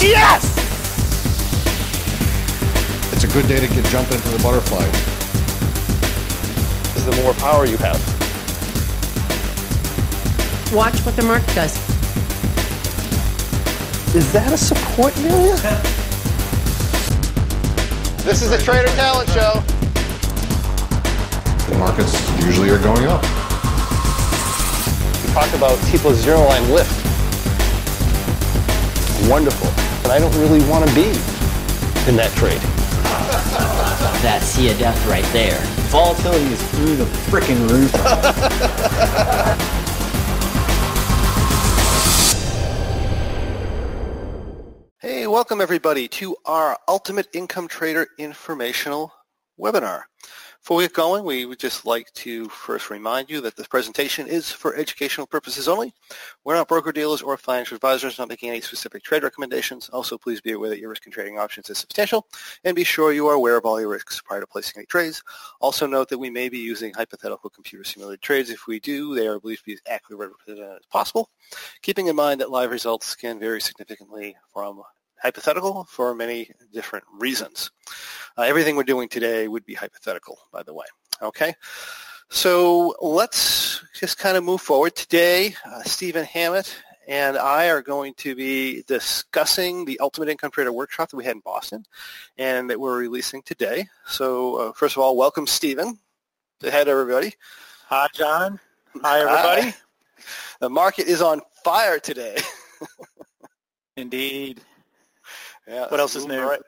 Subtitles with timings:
[0.00, 0.44] Yes!
[3.12, 4.86] It's a good day to get jump into the butterfly.
[7.08, 7.96] The more power you have.
[10.74, 11.74] Watch what the mark does.
[14.14, 15.56] Is that a support area?
[18.24, 19.62] This is the Trader Talent Show.
[21.72, 23.22] The markets usually are going up.
[25.24, 26.92] We talked about people's zero line lift.
[29.30, 29.77] Wonderful.
[30.08, 31.08] And I don't really want to be
[32.08, 32.62] in that trade.
[34.22, 35.60] That sea of death right there.
[35.90, 37.92] Volatility is through the freaking roof.
[45.00, 49.12] Hey, welcome everybody to our Ultimate Income Trader informational
[49.60, 50.04] webinar.
[50.60, 54.26] Before we get going, we would just like to first remind you that this presentation
[54.26, 55.94] is for educational purposes only.
[56.44, 59.88] We're not broker-dealers or financial advisors, not making any specific trade recommendations.
[59.88, 62.26] Also, please be aware that your risk in trading options is substantial,
[62.64, 65.22] and be sure you are aware of all your risks prior to placing any trades.
[65.60, 68.50] Also note that we may be using hypothetical computer-simulated trades.
[68.50, 71.30] If we do, they are believed to be as accurately represented as possible,
[71.80, 74.82] keeping in mind that live results can vary significantly from
[75.22, 77.70] hypothetical for many different reasons.
[78.36, 80.86] Uh, everything we're doing today would be hypothetical, by the way.
[81.22, 81.54] Okay?
[82.30, 84.94] So let's just kind of move forward.
[84.94, 86.74] Today, uh, Stephen Hammett
[87.08, 91.36] and I are going to be discussing the Ultimate Income Trader Workshop that we had
[91.36, 91.84] in Boston
[92.36, 93.88] and that we're releasing today.
[94.06, 95.98] So uh, first of all, welcome, Stephen.
[96.60, 97.34] Say hi to everybody.
[97.86, 98.60] Hi, John.
[99.00, 99.70] Hi, everybody.
[99.70, 99.74] Hi.
[100.60, 102.36] The market is on fire today.
[103.96, 104.60] Indeed.
[105.68, 106.40] Yeah, What else is new?
[106.40, 106.60] Right,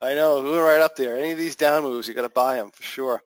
[0.00, 1.16] I know, moving right up there.
[1.16, 3.22] Any of these down moves, you got to buy them for sure.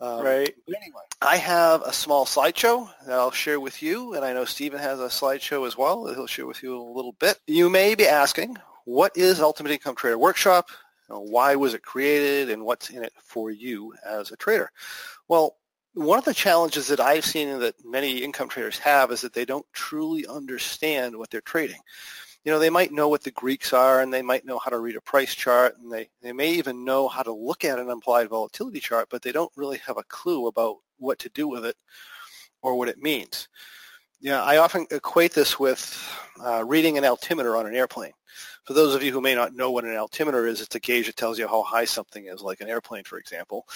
[0.00, 0.54] Um, Right.
[0.68, 4.80] Anyway, I have a small slideshow that I'll share with you, and I know Stephen
[4.80, 7.38] has a slideshow as well that he'll share with you in a little bit.
[7.46, 10.68] You may be asking, what is Ultimate Income Trader Workshop?
[11.08, 14.70] Why was it created, and what's in it for you as a trader?
[15.28, 15.56] Well,
[15.94, 19.44] one of the challenges that I've seen that many income traders have is that they
[19.44, 21.80] don't truly understand what they're trading
[22.44, 24.78] you know, they might know what the Greeks are and they might know how to
[24.78, 27.90] read a price chart and they, they may even know how to look at an
[27.90, 31.66] implied volatility chart, but they don't really have a clue about what to do with
[31.66, 31.76] it
[32.62, 33.48] or what it means.
[34.20, 36.02] Yeah, I often equate this with
[36.44, 38.12] uh, reading an altimeter on an airplane.
[38.64, 41.06] For those of you who may not know what an altimeter is, it's a gauge
[41.06, 43.66] that tells you how high something is, like an airplane, for example.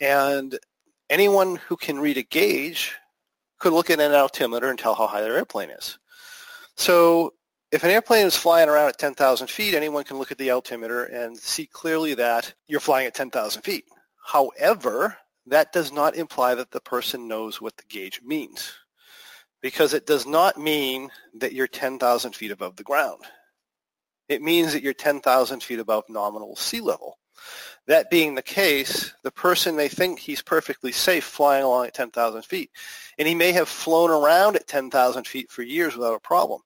[0.00, 0.58] And
[1.08, 2.94] anyone who can read a gauge
[3.58, 5.98] could look at an altimeter and tell how high their airplane is.
[6.76, 7.32] So
[7.74, 11.06] if an airplane is flying around at 10,000 feet, anyone can look at the altimeter
[11.06, 13.84] and see clearly that you're flying at 10,000 feet.
[14.24, 18.72] However, that does not imply that the person knows what the gauge means
[19.60, 23.22] because it does not mean that you're 10,000 feet above the ground.
[24.28, 27.18] It means that you're 10,000 feet above nominal sea level.
[27.88, 32.42] That being the case, the person may think he's perfectly safe flying along at 10,000
[32.44, 32.70] feet,
[33.18, 36.60] and he may have flown around at 10,000 feet for years without a problem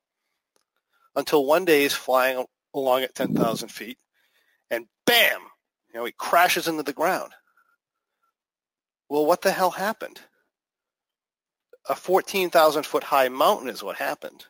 [1.18, 3.98] until one day he's flying along at 10,000 feet
[4.70, 5.40] and bam,
[5.88, 7.32] you know, he crashes into the ground.
[9.08, 10.20] Well, what the hell happened?
[11.88, 14.46] A 14,000 foot high mountain is what happened,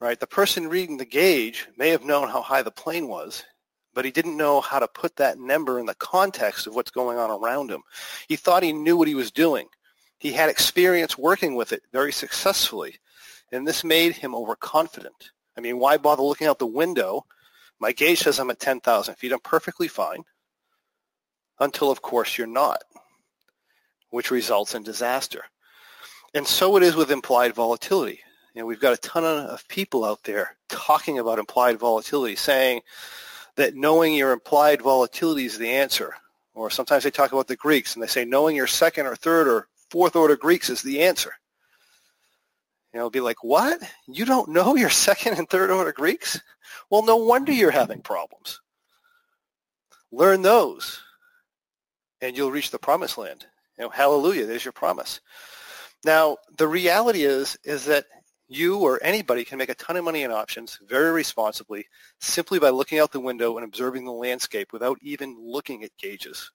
[0.00, 0.18] right?
[0.18, 3.44] The person reading the gauge may have known how high the plane was,
[3.92, 7.18] but he didn't know how to put that number in the context of what's going
[7.18, 7.82] on around him.
[8.28, 9.66] He thought he knew what he was doing.
[10.18, 12.94] He had experience working with it very successfully,
[13.50, 15.32] and this made him overconfident.
[15.56, 17.26] I mean, why bother looking out the window?
[17.78, 19.32] My gauge says I'm at 10,000 feet.
[19.32, 20.22] I'm perfectly fine
[21.60, 22.82] until, of course, you're not,
[24.10, 25.44] which results in disaster.
[26.34, 28.20] And so it is with implied volatility.
[28.54, 32.82] You know, we've got a ton of people out there talking about implied volatility, saying
[33.56, 36.14] that knowing your implied volatility is the answer.
[36.54, 39.48] Or sometimes they talk about the Greeks and they say knowing your second or third
[39.48, 41.34] or fourth order Greeks is the answer.
[42.92, 43.80] You know, it'll be like, what?
[44.06, 46.40] You don't know your second and third order Greeks?
[46.90, 48.60] Well, no wonder you're having problems.
[50.10, 51.00] Learn those,
[52.20, 53.46] and you'll reach the promised land.
[53.78, 55.20] You know, hallelujah, there's your promise.
[56.04, 58.04] Now, the reality is, is that
[58.48, 61.86] you or anybody can make a ton of money in options very responsibly
[62.20, 66.50] simply by looking out the window and observing the landscape without even looking at gauges.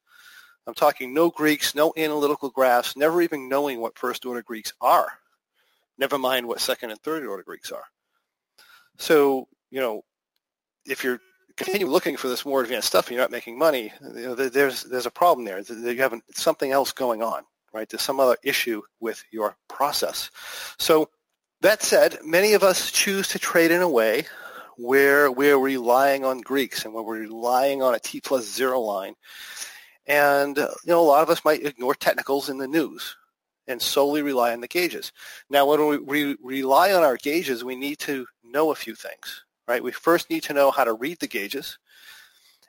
[0.67, 5.13] I'm talking no Greeks, no analytical graphs, never even knowing what first order Greeks are
[5.97, 7.83] never mind what second and third order Greeks are.
[8.97, 10.03] So, you know,
[10.85, 11.19] if you're
[11.55, 14.83] continue looking for this more advanced stuff and you're not making money, you know, there's
[14.83, 15.59] there's a problem there.
[15.59, 17.89] You have something else going on, right?
[17.89, 20.31] There's some other issue with your process.
[20.77, 21.09] So
[21.61, 24.25] that said, many of us choose to trade in a way
[24.77, 29.15] where we're relying on Greeks and where we're relying on a T plus zero line.
[30.05, 33.17] And, you know, a lot of us might ignore technicals in the news
[33.67, 35.11] and solely rely on the gauges.
[35.49, 39.43] Now, when we re- rely on our gauges, we need to know a few things,
[39.67, 39.83] right?
[39.83, 41.77] We first need to know how to read the gauges,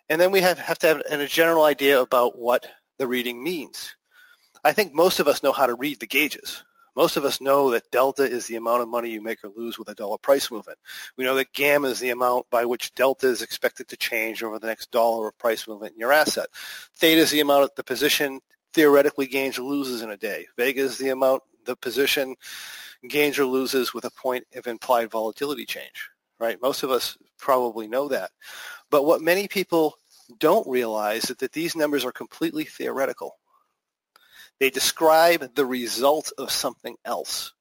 [0.08, 2.66] and then we have, have to have a general idea about what
[2.98, 3.94] the reading means.
[4.64, 6.64] I think most of us know how to read the gauges.
[6.96, 9.78] Most of us know that delta is the amount of money you make or lose
[9.78, 10.78] with a dollar price movement.
[11.16, 14.58] We know that gamma is the amount by which delta is expected to change over
[14.58, 16.48] the next dollar of price movement in your asset.
[16.96, 18.40] Theta is the amount of the position
[18.78, 20.46] theoretically gains or loses in a day.
[20.56, 22.36] Vega is the amount the position
[23.08, 26.08] gains or loses with a point of implied volatility change,
[26.38, 26.62] right?
[26.62, 28.30] Most of us probably know that.
[28.88, 29.96] But what many people
[30.38, 33.36] don't realize is that these numbers are completely theoretical.
[34.60, 37.54] They describe the result of something else.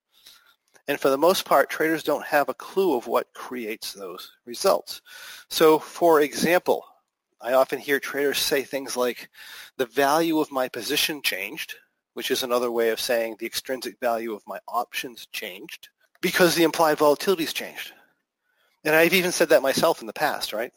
[0.87, 5.01] And for the most part, traders don't have a clue of what creates those results.
[5.49, 6.85] So for example,
[7.39, 9.30] I often hear traders say things like,
[9.78, 11.75] the value of my position changed,
[12.13, 15.89] which is another way of saying the extrinsic value of my options changed
[16.22, 17.94] because the implied volatility has changed.
[18.84, 20.72] And I've even said that myself in the past, right?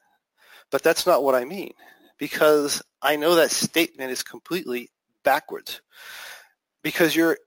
[0.71, 1.73] But that's not what I mean
[2.19, 4.91] because I know that statement is completely
[5.25, 5.81] backwards
[6.83, 7.39] because your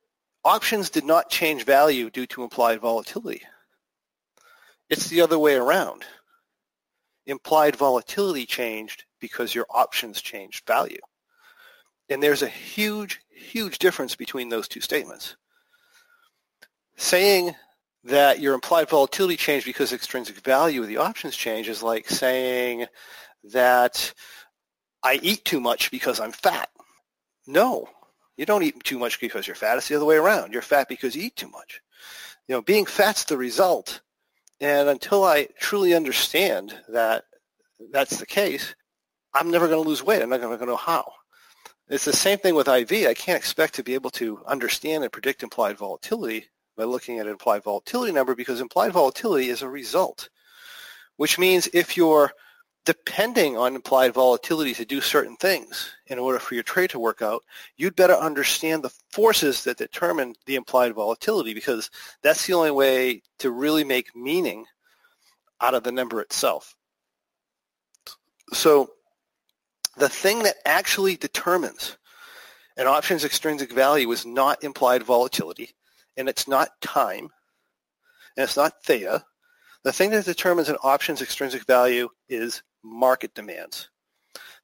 [0.43, 3.43] options did not change value due to implied volatility.
[4.89, 6.03] It's the other way around
[7.25, 10.99] implied volatility changed because your options changed value.
[12.09, 15.35] And there's a huge, huge difference between those two statements.
[16.95, 17.55] Saying
[18.03, 22.85] that your implied volatility changed because extrinsic value of the options change is like saying
[23.45, 24.13] that
[25.01, 26.69] I eat too much because I'm fat.
[27.47, 27.87] No,
[28.37, 29.77] you don't eat too much because you're fat.
[29.77, 30.53] It's the other way around.
[30.53, 31.81] You're fat because you eat too much.
[32.47, 34.01] You know, being fat's the result
[34.63, 37.25] and until I truly understand that
[37.91, 38.73] that's the case,
[39.33, 40.21] I'm never going to lose weight.
[40.21, 41.03] I'm not going to know how.
[41.89, 43.07] It's the same thing with IV.
[43.07, 46.45] I can't expect to be able to understand and predict implied volatility
[46.77, 50.29] by looking at an implied volatility number because implied volatility is a result,
[51.17, 52.31] which means if you're
[52.85, 57.21] depending on implied volatility to do certain things in order for your trade to work
[57.21, 57.43] out,
[57.77, 61.89] you'd better understand the forces that determine the implied volatility because
[62.21, 64.65] that's the only way to really make meaning
[65.61, 66.75] out of the number itself.
[68.51, 68.91] So
[69.97, 71.97] the thing that actually determines
[72.75, 75.69] an option's extrinsic value is not implied volatility,
[76.17, 77.29] and it's not time,
[78.35, 79.23] and it's not theta.
[79.83, 83.89] The thing that determines an option's extrinsic value is market demands.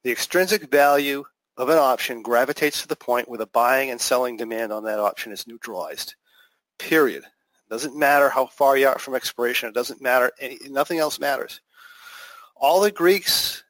[0.04, 1.24] The extrinsic value
[1.58, 5.00] of an option gravitates to the point where the buying and selling demand on that
[5.00, 6.16] option is neutralized.
[6.78, 7.24] Period.
[7.24, 9.70] It doesn't matter how far you are from expiration.
[9.70, 10.32] It doesn't matter.
[10.70, 11.60] Nothing else matters.
[12.56, 13.64] All the Greeks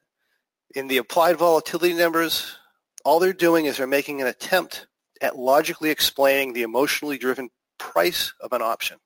[0.74, 2.56] in the implied volatility numbers,
[3.04, 4.86] all they're doing is they're making an attempt
[5.20, 8.98] at logically explaining the emotionally driven price of an option.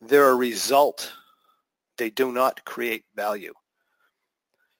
[0.00, 1.12] They're a result.
[1.96, 3.54] They do not create value.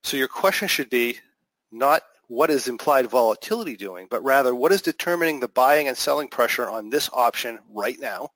[0.03, 1.19] So your question should be
[1.71, 6.29] not what is implied volatility doing, but rather what is determining the buying and selling
[6.29, 8.31] pressure on this option right now,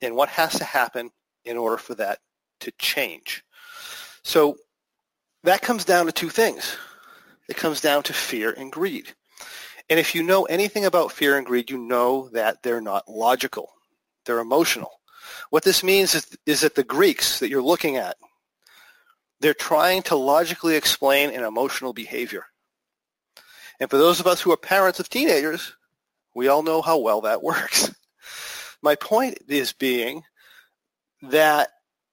[0.00, 1.10] and what has to happen
[1.44, 2.18] in order for that
[2.60, 3.44] to change.
[4.24, 4.56] So
[5.44, 6.76] that comes down to two things.
[7.48, 9.12] It comes down to fear and greed.
[9.90, 13.72] And if you know anything about fear and greed, you know that they're not logical.
[14.24, 15.00] They're emotional.
[15.50, 18.16] What this means is, is that the Greeks that you're looking at,
[19.42, 22.44] they're trying to logically explain an emotional behavior.
[23.80, 25.74] And for those of us who are parents of teenagers,
[26.34, 27.92] we all know how well that works.
[28.80, 30.22] My point is being
[31.22, 31.68] that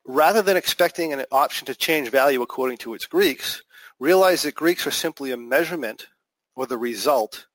[0.05, 3.61] rather than expecting an option to change value according to its Greeks,
[3.99, 6.07] realize that Greeks are simply a measurement
[6.55, 7.45] or the result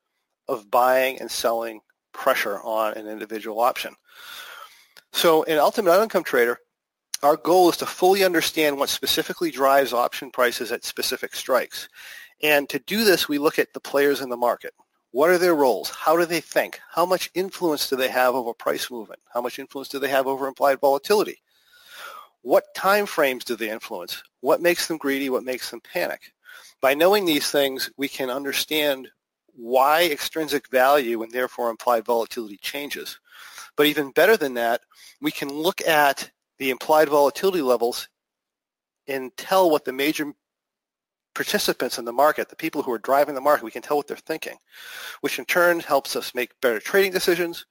[0.48, 1.80] of buying and selling
[2.12, 3.94] pressure on an individual option.
[5.12, 6.58] So an Ultimate Income Trader,
[7.24, 11.88] our goal is to fully understand what specifically drives option prices at specific strikes.
[12.42, 14.74] And to do this, we look at the players in the market.
[15.12, 15.90] What are their roles?
[15.90, 16.80] How do they think?
[16.90, 19.20] How much influence do they have over price movement?
[19.32, 21.40] How much influence do they have over implied volatility?
[22.42, 24.22] What time frames do they influence?
[24.40, 25.30] What makes them greedy?
[25.30, 26.32] What makes them panic?
[26.82, 29.08] By knowing these things, we can understand
[29.54, 33.18] why extrinsic value and therefore implied volatility changes.
[33.76, 34.82] But even better than that,
[35.22, 38.08] we can look at the implied volatility levels
[39.06, 40.32] and tell what the major
[41.34, 44.06] participants in the market, the people who are driving the market, we can tell what
[44.06, 44.56] they're thinking,
[45.20, 47.66] which in turn helps us make better trading decisions,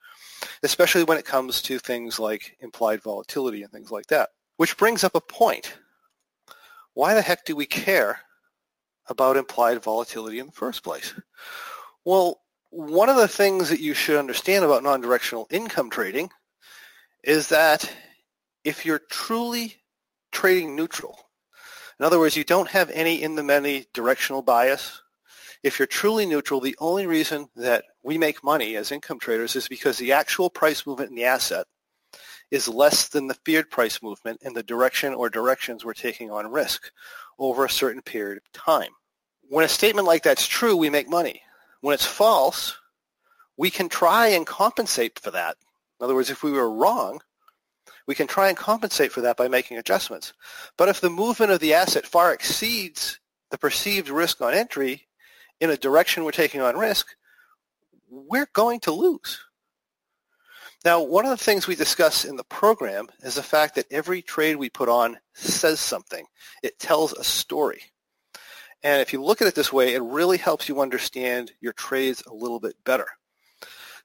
[0.63, 4.29] especially when it comes to things like implied volatility and things like that.
[4.57, 5.73] Which brings up a point,
[6.93, 8.19] why the heck do we care
[9.07, 11.13] about implied volatility in the first place?
[12.05, 16.29] Well, one of the things that you should understand about non-directional income trading
[17.23, 17.89] is that
[18.63, 19.81] if you're truly
[20.31, 21.19] trading neutral,
[21.99, 25.01] in other words, you don't have any in the many directional bias,
[25.63, 29.69] if you're truly neutral, the only reason that we make money as income traders is
[29.69, 31.65] because the actual price movement in the asset
[32.51, 36.51] is less than the feared price movement in the direction or directions we're taking on
[36.51, 36.91] risk
[37.39, 38.91] over a certain period of time.
[39.49, 41.41] When a statement like that's true, we make money.
[41.79, 42.77] When it's false,
[43.55, 45.55] we can try and compensate for that.
[45.99, 47.21] In other words, if we were wrong,
[48.07, 50.33] we can try and compensate for that by making adjustments.
[50.77, 53.19] But if the movement of the asset far exceeds
[53.51, 55.07] the perceived risk on entry
[55.59, 57.07] in a direction we're taking on risk,
[58.09, 59.39] we're going to lose.
[60.85, 64.21] Now, one of the things we discuss in the program is the fact that every
[64.21, 66.25] trade we put on says something.
[66.61, 67.83] It tells a story.
[68.83, 72.21] And if you look at it this way, it really helps you understand your trades
[72.27, 73.07] a little bit better.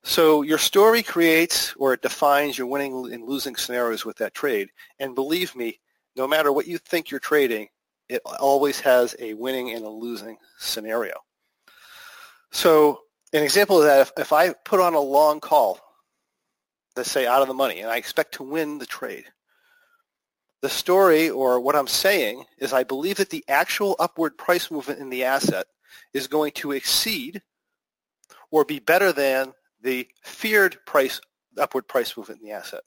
[0.05, 4.71] So your story creates or it defines your winning and losing scenarios with that trade.
[4.99, 5.81] And believe me,
[6.17, 7.69] no matter what you think you're trading,
[8.09, 11.15] it always has a winning and a losing scenario.
[12.51, 13.01] So
[13.33, 15.79] an example of that, if, if I put on a long call,
[16.97, 19.27] let's say out of the money, and I expect to win the trade,
[20.63, 25.01] the story or what I'm saying is I believe that the actual upward price movement
[25.01, 25.67] in the asset
[26.13, 27.43] is going to exceed
[28.51, 31.21] or be better than the feared price
[31.59, 32.83] upward price movement in the asset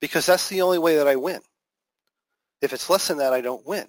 [0.00, 1.40] because that's the only way that I win.
[2.62, 3.86] If it's less than that, I don't win,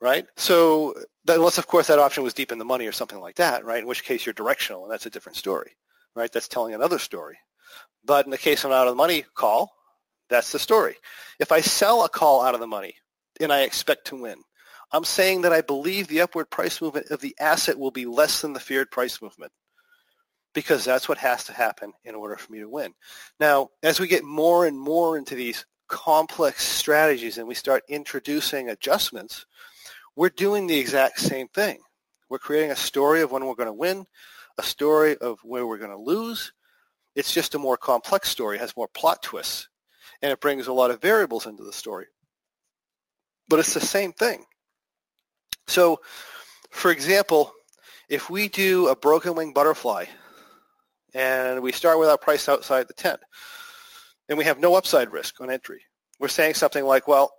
[0.00, 0.26] right?
[0.36, 0.94] So
[1.26, 3.82] unless, of course, that option was deep in the money or something like that, right?
[3.82, 5.72] In which case you're directional, and that's a different story,
[6.14, 6.32] right?
[6.32, 7.38] That's telling another story.
[8.04, 9.70] But in the case of an out of the money call,
[10.30, 10.96] that's the story.
[11.38, 12.94] If I sell a call out of the money
[13.40, 14.38] and I expect to win,
[14.92, 18.40] I'm saying that I believe the upward price movement of the asset will be less
[18.40, 19.52] than the feared price movement
[20.58, 22.92] because that's what has to happen in order for me to win.
[23.38, 28.68] Now, as we get more and more into these complex strategies and we start introducing
[28.68, 29.46] adjustments,
[30.16, 31.78] we're doing the exact same thing.
[32.28, 34.04] We're creating a story of when we're going to win,
[34.58, 36.52] a story of where we're going to lose.
[37.14, 39.68] It's just a more complex story, it has more plot twists,
[40.22, 42.06] and it brings a lot of variables into the story.
[43.48, 44.44] But it's the same thing.
[45.68, 46.00] So,
[46.70, 47.52] for example,
[48.08, 50.06] if we do a broken wing butterfly
[51.18, 53.18] and we start with our price outside the tent
[54.28, 55.82] and we have no upside risk on entry,
[56.20, 57.32] we're saying something like, well,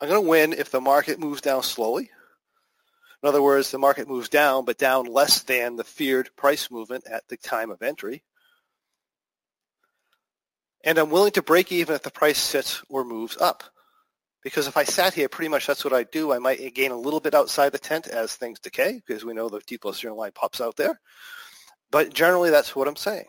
[0.00, 2.10] I'm going to win if the market moves down slowly.
[3.22, 7.04] In other words, the market moves down, but down less than the feared price movement
[7.08, 8.24] at the time of entry.
[10.82, 13.62] And I'm willing to break even if the price sits or moves up.
[14.42, 16.32] Because if I sat here, pretty much that's what I do.
[16.32, 19.48] I might gain a little bit outside the tent as things decay, because we know
[19.48, 20.98] the T plus zero line pops out there.
[21.90, 23.26] But generally, that's what I'm saying.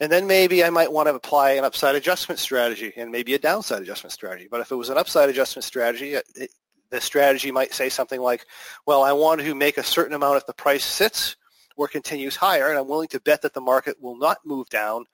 [0.00, 3.38] And then maybe I might want to apply an upside adjustment strategy and maybe a
[3.38, 4.48] downside adjustment strategy.
[4.50, 6.50] But if it was an upside adjustment strategy, it,
[6.90, 8.46] the strategy might say something like,
[8.86, 11.36] well, I want to make a certain amount if the price sits
[11.76, 15.06] or continues higher, and I'm willing to bet that the market will not move down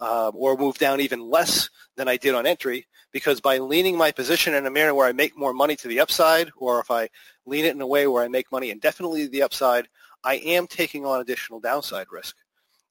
[0.00, 4.10] uh, or move down even less than I did on entry because by leaning my
[4.10, 7.08] position in a manner where I make more money to the upside or if I
[7.46, 9.88] lean it in a way where I make money indefinitely to the upside,
[10.24, 12.36] I am taking on additional downside risk.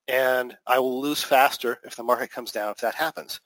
[0.08, 3.42] And I will lose faster if the market comes down if that happens.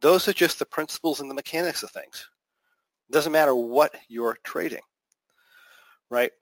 [0.00, 2.28] Those are just the principles and the mechanics of things.
[3.08, 4.80] It doesn't matter what you're trading,
[6.10, 6.32] right?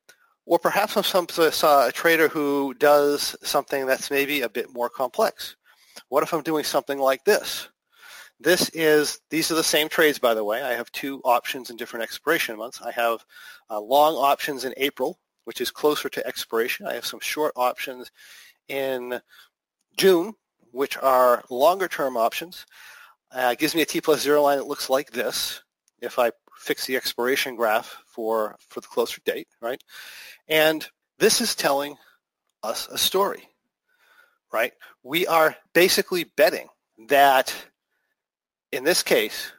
[0.46, 4.88] Or perhaps I'm some, saw a trader who does something that's maybe a bit more
[4.88, 5.56] complex.
[6.08, 7.68] What if I'm doing something like this?
[8.38, 10.62] This is, these are the same trades, by the way.
[10.62, 12.80] I have two options in different expiration months.
[12.82, 13.24] I have
[13.70, 16.86] uh, long options in April, which is closer to expiration.
[16.86, 18.10] I have some short options
[18.68, 19.20] in
[19.96, 20.34] June,
[20.72, 22.66] which are longer term options.
[23.32, 25.62] Uh, gives me a T plus zero line that looks like this
[26.00, 29.82] if I fix the expiration graph for, for the closer date, right?
[30.48, 30.86] And
[31.18, 31.96] this is telling
[32.62, 33.48] us a story
[34.54, 34.72] right?
[35.02, 36.68] We are basically betting
[37.08, 37.52] that
[38.70, 39.52] in this case,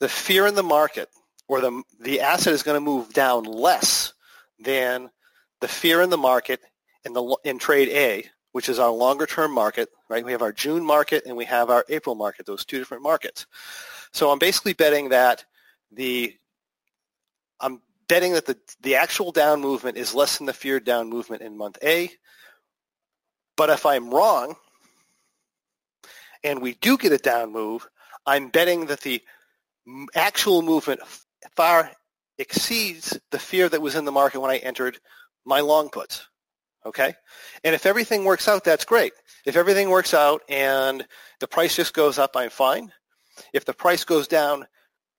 [0.00, 1.10] the fear in the market
[1.48, 4.14] or the, the asset is going to move down less
[4.58, 5.10] than
[5.60, 6.60] the fear in the market
[7.04, 10.24] in, the, in trade A, which is our longer term market, right?
[10.24, 13.46] We have our June market and we have our April market, those two different markets.
[14.12, 15.44] So I'm basically betting that
[15.92, 16.34] the,
[17.60, 21.42] I'm betting that the, the actual down movement is less than the feared down movement
[21.42, 22.10] in month A
[23.58, 24.54] but if I'm wrong
[26.44, 27.86] and we do get a down move,
[28.24, 29.20] I'm betting that the
[30.14, 31.00] actual movement
[31.56, 31.90] far
[32.38, 35.00] exceeds the fear that was in the market when I entered
[35.44, 36.26] my long puts.
[36.86, 37.14] Okay?
[37.64, 39.12] And if everything works out, that's great.
[39.44, 41.06] If everything works out and
[41.40, 42.92] the price just goes up, I'm fine.
[43.52, 44.66] If the price goes down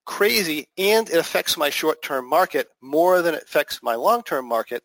[0.05, 4.83] crazy and it affects my short-term market more than it affects my long-term market,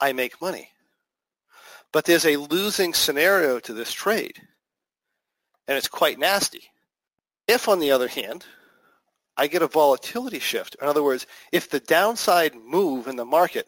[0.00, 0.68] I make money.
[1.92, 4.38] But there's a losing scenario to this trade,
[5.66, 6.64] and it's quite nasty.
[7.48, 8.44] If, on the other hand,
[9.36, 13.66] I get a volatility shift, in other words, if the downside move in the market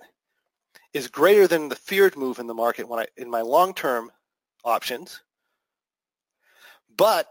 [0.93, 4.11] is greater than the feared move in the market when I in my long-term
[4.65, 5.23] options,
[6.97, 7.29] but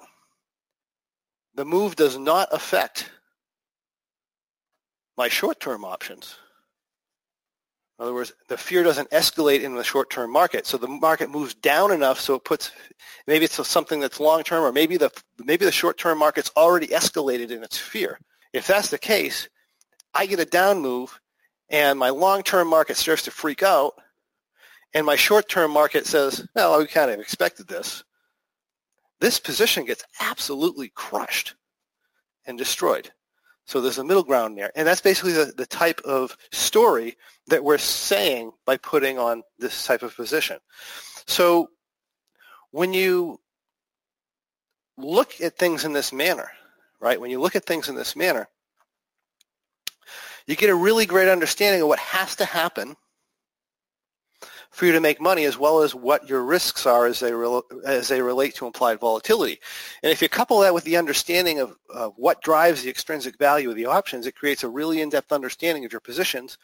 [1.56, 3.10] the move does not affect
[5.18, 6.36] my short-term options.
[7.98, 10.68] In other words, the fear doesn't escalate in the short-term market.
[10.68, 12.72] So the market moves down enough so it puts,
[13.26, 15.10] maybe it's something that's long-term or maybe the,
[15.44, 18.20] maybe the short-term market's already escalated in its fear.
[18.54, 19.50] If that's the case,
[20.14, 21.20] I get a down move
[21.70, 23.96] and my long-term market starts to freak out
[24.94, 28.04] and my short-term market says, well, we kind of expected this.
[29.20, 31.56] This position gets absolutely crushed
[32.46, 33.12] and destroyed.
[33.66, 34.72] So there's a middle ground there.
[34.76, 39.86] And that's basically the, the type of story that we're saying by putting on this
[39.86, 40.58] type of position.
[41.26, 41.70] So
[42.72, 43.40] when you
[44.98, 46.50] look at things in this manner,
[47.02, 48.48] right, when you look at things in this manner,
[50.48, 52.96] you get a really great understanding of what has to happen
[54.72, 57.62] for you to make money as well as what your risks are as they, re-
[57.86, 59.60] as they relate to implied volatility.
[60.04, 63.70] And if you couple that with the understanding of, of what drives the extrinsic value
[63.70, 66.58] of the options, it creates a really in-depth understanding of your positions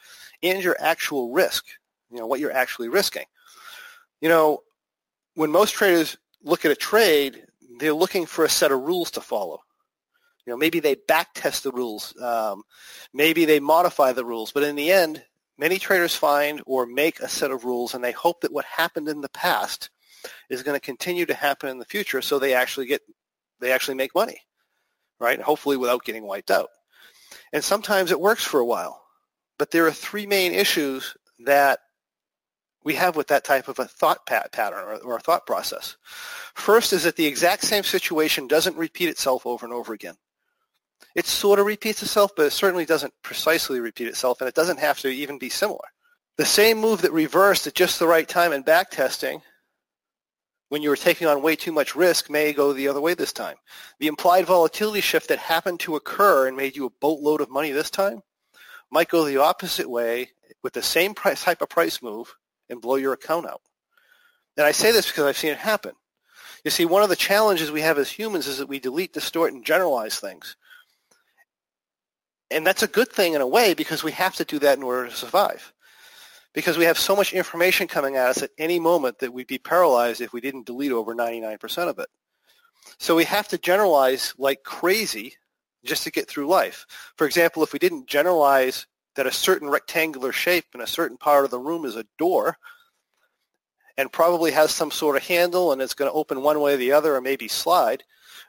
[0.43, 1.65] and your actual risk,
[2.11, 3.25] you know, what you're actually risking.
[4.21, 4.63] You know,
[5.35, 7.45] when most traders look at a trade,
[7.79, 9.61] they're looking for a set of rules to follow.
[10.45, 12.19] You know, maybe they back test the rules.
[12.21, 12.63] Um,
[13.13, 14.51] maybe they modify the rules.
[14.51, 15.23] But in the end,
[15.57, 19.07] Many traders find or make a set of rules and they hope that what happened
[19.07, 19.89] in the past
[20.49, 23.01] is going to continue to happen in the future so they actually get
[23.59, 24.41] they actually make money,
[25.19, 25.39] right?
[25.39, 26.69] Hopefully without getting wiped out.
[27.53, 29.03] And sometimes it works for a while.
[29.59, 31.79] But there are three main issues that
[32.83, 35.95] we have with that type of a thought pat- pattern or, or a thought process.
[36.55, 40.15] First is that the exact same situation doesn't repeat itself over and over again
[41.15, 44.79] it sort of repeats itself, but it certainly doesn't precisely repeat itself, and it doesn't
[44.79, 45.85] have to even be similar.
[46.37, 49.41] The same move that reversed at just the right time in backtesting
[50.69, 53.31] when you were taking on way too much risk may go the other way this
[53.31, 53.57] time.
[53.99, 57.71] The implied volatility shift that happened to occur and made you a boatload of money
[57.71, 58.23] this time
[58.89, 60.31] might go the opposite way
[60.63, 62.33] with the same price, type of price move
[62.69, 63.61] and blow your account out.
[64.57, 65.93] And I say this because I've seen it happen.
[66.63, 69.53] You see, one of the challenges we have as humans is that we delete, distort,
[69.53, 70.55] and generalize things
[72.53, 74.83] and that's a good thing in a way because we have to do that in
[74.83, 75.73] order to survive.
[76.53, 79.57] Because we have so much information coming at us at any moment that we'd be
[79.57, 82.09] paralyzed if we didn't delete over 99% of it.
[82.99, 85.35] So we have to generalize like crazy
[85.83, 86.85] just to get through life.
[87.17, 88.85] For example, if we didn't generalize
[89.15, 92.57] that a certain rectangular shape in a certain part of the room is a door
[93.97, 96.77] and probably has some sort of handle and it's going to open one way or
[96.77, 98.03] the other or maybe slide,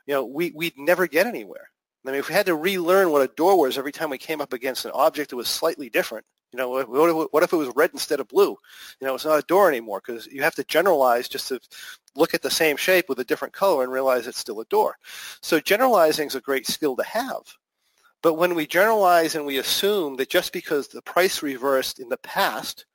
[0.06, 1.68] you know, we, we'd never get anywhere.
[2.04, 4.40] I mean, if we had to relearn what a door was every time we came
[4.40, 7.90] up against an object that was slightly different, you know, what if it was red
[7.92, 8.56] instead of blue?
[9.00, 11.58] You know, it's not a door anymore because you have to generalize just to
[12.14, 14.96] look at the same shape with a different color and realize it's still a door.
[15.42, 17.42] So generalizing is a great skill to have.
[18.22, 22.18] But when we generalize and we assume that just because the price reversed in the
[22.18, 22.86] past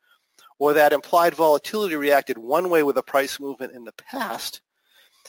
[0.57, 4.61] or that implied volatility reacted one way with a price movement in the past,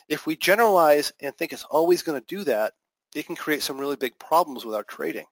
[0.08, 2.74] if we generalize and think it's always going to do that,
[3.14, 5.26] it can create some really big problems with our trading.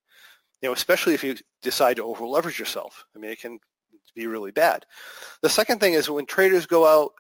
[0.63, 3.05] You know, especially if you decide to over leverage yourself.
[3.15, 3.59] I mean, it can
[4.15, 4.85] be really bad.
[5.43, 7.13] The second thing is when traders go out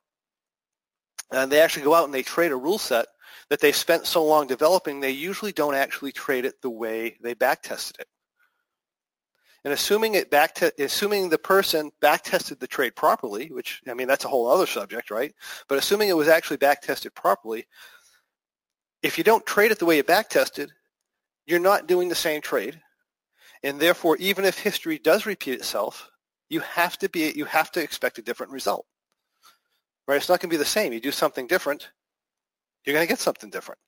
[1.30, 3.06] and they actually go out and they trade a rule set
[3.50, 7.34] that they've spent so long developing, they usually don't actually trade it the way they
[7.34, 8.08] back tested it.
[9.64, 14.08] And assuming it back assuming the person back tested the trade properly, which I mean
[14.08, 15.34] that's a whole other subject, right?
[15.68, 17.66] But assuming it was actually back tested properly,
[19.02, 20.72] if you don't trade it the way you back tested,
[21.46, 22.80] you're not doing the same trade.
[23.62, 26.10] And therefore, even if history does repeat itself,
[26.48, 28.86] you have to be you have to expect a different result.
[30.06, 30.16] Right?
[30.16, 30.92] It's not going to be the same.
[30.92, 31.90] You do something different,
[32.84, 33.80] you're going to get something different.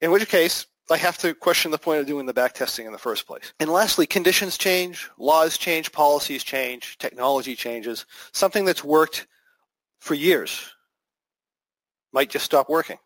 [0.00, 2.92] In which case, I have to question the point of doing the back testing in
[2.92, 3.52] the first place.
[3.60, 8.06] And lastly, conditions change, laws change, policies change, technology changes.
[8.32, 9.26] Something that's worked
[9.98, 10.72] for years
[12.12, 12.96] might just stop working.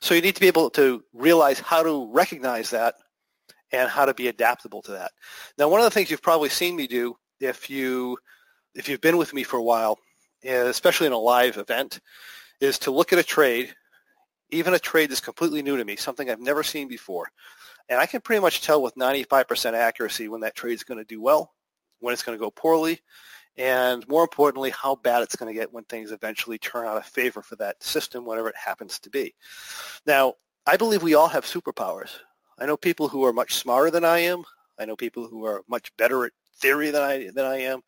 [0.00, 2.94] So you need to be able to realize how to recognize that
[3.72, 5.12] and how to be adaptable to that.
[5.58, 8.18] Now, one of the things you've probably seen me do if you
[8.74, 9.98] if you've been with me for a while,
[10.44, 12.00] especially in a live event,
[12.60, 13.74] is to look at a trade,
[14.50, 17.28] even a trade that's completely new to me, something I've never seen before.
[17.88, 21.04] And I can pretty much tell with 95% accuracy when that trade is going to
[21.04, 21.52] do well,
[22.00, 23.00] when it's going to go poorly,
[23.58, 27.04] and more importantly, how bad it's going to get when things eventually turn out of
[27.04, 29.34] favor for that system, whatever it happens to be.
[30.06, 32.10] Now, I believe we all have superpowers.
[32.58, 34.44] I know people who are much smarter than I am.
[34.78, 37.80] I know people who are much better at theory than I than I am.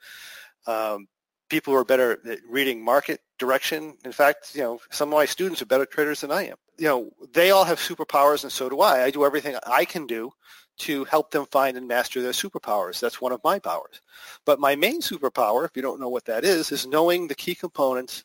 [0.66, 1.08] Um,
[1.48, 3.96] people who are better at reading market direction.
[4.04, 6.56] In fact, you know, some of my students are better traders than I am.
[6.78, 9.04] You know, they all have superpowers, and so do I.
[9.04, 10.32] I do everything I can do
[10.80, 13.00] to help them find and master their superpowers.
[13.00, 14.00] That's one of my powers.
[14.44, 17.54] But my main superpower, if you don't know what that is, is knowing the key
[17.54, 18.24] components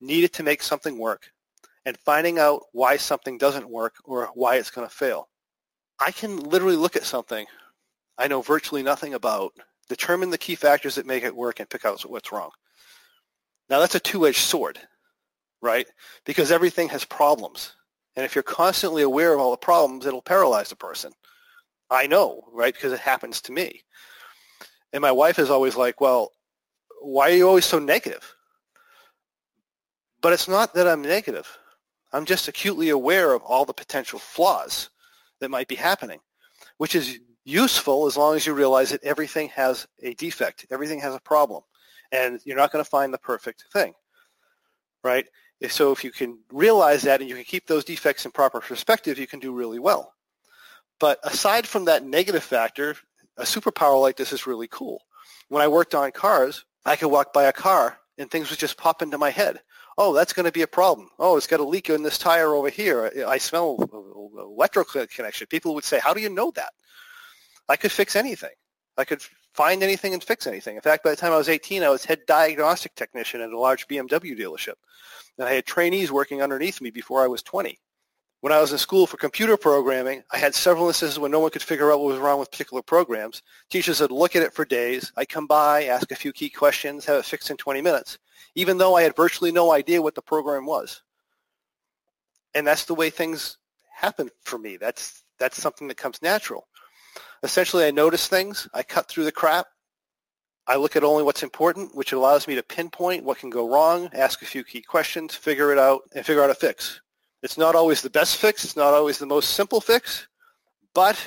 [0.00, 1.30] needed to make something work
[1.86, 5.28] and finding out why something doesn't work or why it's going to fail.
[6.00, 7.46] I can literally look at something
[8.16, 9.54] I know virtually nothing about,
[9.88, 12.50] determine the key factors that make it work, and pick out what's wrong.
[13.68, 14.78] Now that's a two-edged sword,
[15.60, 15.86] right?
[16.24, 17.74] Because everything has problems.
[18.16, 21.12] And if you're constantly aware of all the problems, it'll paralyze a person.
[21.90, 22.74] I know, right?
[22.74, 23.84] Because it happens to me.
[24.92, 26.32] And my wife is always like, well,
[27.00, 28.34] why are you always so negative?
[30.20, 31.58] But it's not that I'm negative.
[32.12, 34.88] I'm just acutely aware of all the potential flaws
[35.40, 36.20] that might be happening,
[36.78, 40.64] which is useful as long as you realize that everything has a defect.
[40.70, 41.62] Everything has a problem.
[42.12, 43.92] And you're not going to find the perfect thing,
[45.02, 45.26] right?
[45.68, 49.18] So if you can realize that and you can keep those defects in proper perspective,
[49.18, 50.14] you can do really well.
[51.04, 52.96] But aside from that negative factor,
[53.36, 55.02] a superpower like this is really cool.
[55.50, 58.78] When I worked on cars, I could walk by a car and things would just
[58.78, 59.60] pop into my head.
[59.98, 61.10] Oh, that's going to be a problem.
[61.18, 63.12] Oh, it's got a leak in this tire over here.
[63.28, 63.76] I smell
[64.34, 65.46] electrical connection.
[65.46, 66.72] People would say, how do you know that?
[67.68, 68.54] I could fix anything.
[68.96, 69.20] I could
[69.52, 70.76] find anything and fix anything.
[70.76, 73.60] In fact, by the time I was 18, I was head diagnostic technician at a
[73.60, 74.76] large BMW dealership.
[75.36, 77.78] And I had trainees working underneath me before I was 20.
[78.44, 81.50] When I was in school for computer programming, I had several instances when no one
[81.50, 83.40] could figure out what was wrong with particular programs.
[83.70, 85.10] Teachers would look at it for days.
[85.16, 88.18] I'd come by, ask a few key questions, have it fixed in 20 minutes,
[88.54, 91.00] even though I had virtually no idea what the program was.
[92.54, 93.56] And that's the way things
[93.90, 94.76] happen for me.
[94.76, 96.68] That's, that's something that comes natural.
[97.42, 98.68] Essentially, I notice things.
[98.74, 99.68] I cut through the crap.
[100.66, 104.10] I look at only what's important, which allows me to pinpoint what can go wrong,
[104.12, 107.00] ask a few key questions, figure it out, and figure out a fix.
[107.44, 108.64] It's not always the best fix.
[108.64, 110.26] It's not always the most simple fix,
[110.94, 111.22] but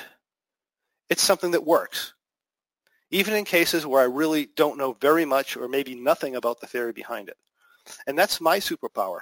[1.08, 2.12] it's something that works.
[3.12, 6.66] Even in cases where I really don't know very much or maybe nothing about the
[6.66, 7.36] theory behind it.
[8.08, 9.20] And that's my superpower.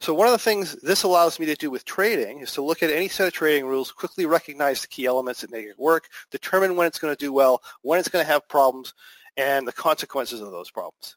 [0.00, 2.82] So one of the things this allows me to do with trading is to look
[2.82, 6.08] at any set of trading rules, quickly recognize the key elements that make it work,
[6.30, 8.94] determine when it's going to do well, when it's going to have problems,
[9.36, 11.16] and the consequences of those problems.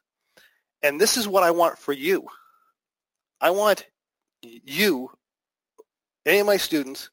[0.82, 2.28] And this is what I want for you.
[3.40, 3.86] I want
[4.64, 5.10] you,
[6.24, 7.10] any of my students,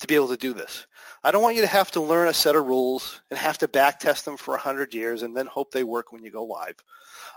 [0.00, 0.86] to be able to do this.
[1.24, 3.68] I don't want you to have to learn a set of rules and have to
[3.68, 6.76] back test them for 100 years and then hope they work when you go live.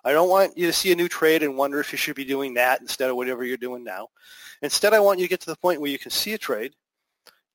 [0.04, 2.26] I don't want you to see a new trade and wonder if you should be
[2.26, 4.10] doing that instead of whatever you're doing now.
[4.62, 6.74] Instead, I want you to get to the point where you can see a trade,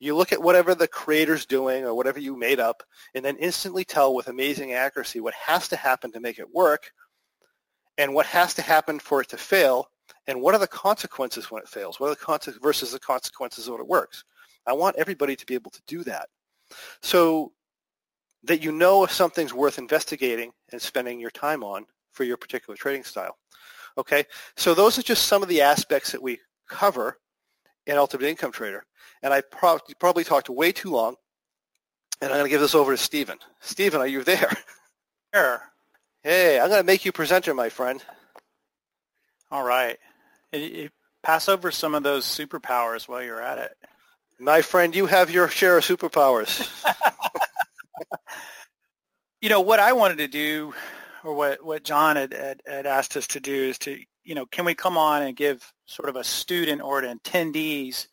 [0.00, 2.82] you look at whatever the creator's doing or whatever you made up,
[3.14, 6.90] and then instantly tell with amazing accuracy what has to happen to make it work
[7.96, 9.88] and what has to happen for it to fail
[10.26, 12.00] and what are the consequences when it fails?
[12.00, 14.24] What are the consequences versus the consequences when it works?
[14.66, 16.28] I want everybody to be able to do that.
[17.02, 17.52] So
[18.44, 22.76] that you know if something's worth investigating and spending your time on for your particular
[22.76, 23.36] trading style.
[23.98, 24.24] Okay,
[24.56, 27.18] so those are just some of the aspects that we cover
[27.86, 28.84] in Ultimate Income Trader.
[29.22, 31.16] And I pro- probably talked way too long,
[32.20, 33.38] and I'm going to give this over to Stephen.
[33.60, 34.52] Stephen, are you there?
[35.32, 35.60] Here.
[36.22, 38.02] Hey, I'm going to make you presenter, my friend.
[39.50, 39.96] All right.
[41.22, 43.72] Pass over some of those superpowers while you're at it.
[44.38, 46.68] My friend, you have your share of superpowers.
[49.40, 50.74] you know, what I wanted to do,
[51.24, 54.46] or what, what John had, had, had, asked us to do is to, you know,
[54.46, 58.08] can we come on and give sort of a student or an attendee's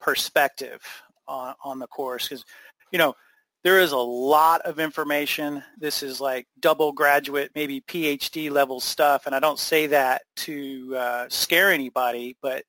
[0.00, 0.80] perspective
[1.28, 2.28] on, on the course?
[2.28, 2.44] Because,
[2.90, 3.14] you know,
[3.62, 5.62] there is a lot of information.
[5.78, 9.26] This is like double graduate, maybe PhD level stuff.
[9.26, 12.64] And I don't say that to uh, scare anybody, but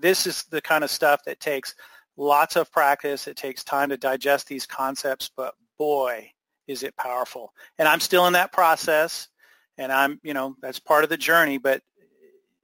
[0.00, 1.74] this is the kind of stuff that takes
[2.16, 3.26] lots of practice.
[3.26, 6.30] It takes time to digest these concepts, but boy,
[6.66, 7.52] is it powerful.
[7.78, 9.28] And I'm still in that process
[9.76, 11.82] and I'm, you know, that's part of the journey, but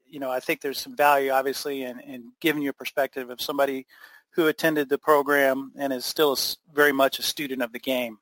[0.08, 3.40] you know, I think there's some value obviously in, in giving you a perspective of
[3.40, 3.86] somebody
[4.34, 6.36] who attended the program and is still a,
[6.72, 8.18] very much a student of the game.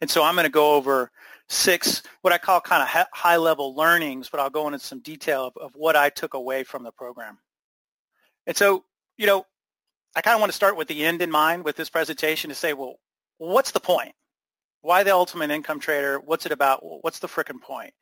[0.00, 1.10] And so I'm going to go over
[1.48, 5.56] six, what I call kind of high-level learnings, but I'll go into some detail of,
[5.56, 7.38] of what I took away from the program.
[8.46, 8.84] And so,
[9.16, 9.46] you know,
[10.16, 12.54] I kind of want to start with the end in mind with this presentation to
[12.54, 12.96] say, well,
[13.38, 14.14] what's the point?
[14.80, 16.18] Why the ultimate income trader?
[16.18, 16.80] What's it about?
[16.82, 17.94] What's the frickin' point?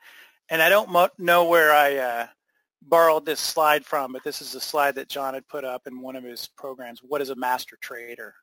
[0.49, 2.27] And I don't mo- know where I uh,
[2.83, 6.01] borrowed this slide from, but this is a slide that John had put up in
[6.01, 7.01] one of his programs.
[7.03, 8.35] What is a master trader?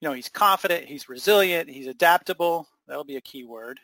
[0.00, 2.68] You know, he's confident, he's resilient, he's adaptable.
[2.86, 3.80] That'll be a key word.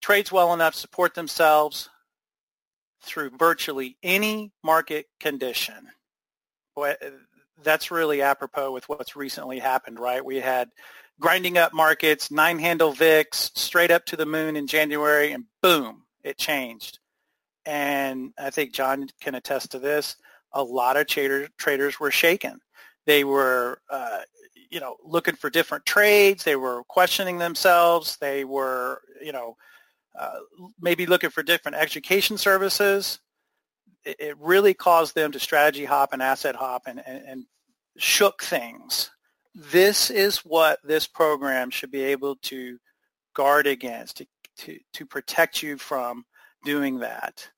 [0.00, 1.90] Trades well enough, support themselves
[3.02, 5.88] through virtually any market condition.
[6.74, 6.94] Boy,
[7.62, 10.24] that's really apropos with what's recently happened, right?
[10.24, 10.70] We had
[11.20, 16.04] grinding up markets, nine handle VIX, straight up to the moon in January, and boom,
[16.24, 16.98] it changed.
[17.66, 20.16] And I think John can attest to this.
[20.52, 22.60] A lot of trader, traders were shaken.
[23.06, 24.20] They were, uh,
[24.70, 26.44] you know, looking for different trades.
[26.44, 28.16] They were questioning themselves.
[28.18, 29.56] They were, you know,
[30.18, 30.38] uh,
[30.80, 33.20] maybe looking for different education services.
[34.04, 37.44] It, it, really caused them to strategy hop and asset hop and, and, and
[37.96, 39.10] shook things.
[39.54, 42.78] This is what this program should be able to
[43.34, 44.26] guard against, to,
[44.58, 46.24] to, to protect you from
[46.64, 47.48] doing that.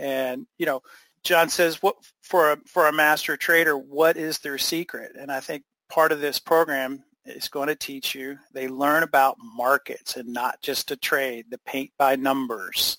[0.00, 0.82] And, you know,
[1.22, 5.12] John says, what for a, for a master trader, what is their secret?
[5.18, 8.38] And I think part of this program is going to teach you.
[8.54, 12.96] They learn about markets and not just to trade, the paint by numbers.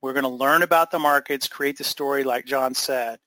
[0.00, 3.18] We're going to learn about the markets, create the story like John said.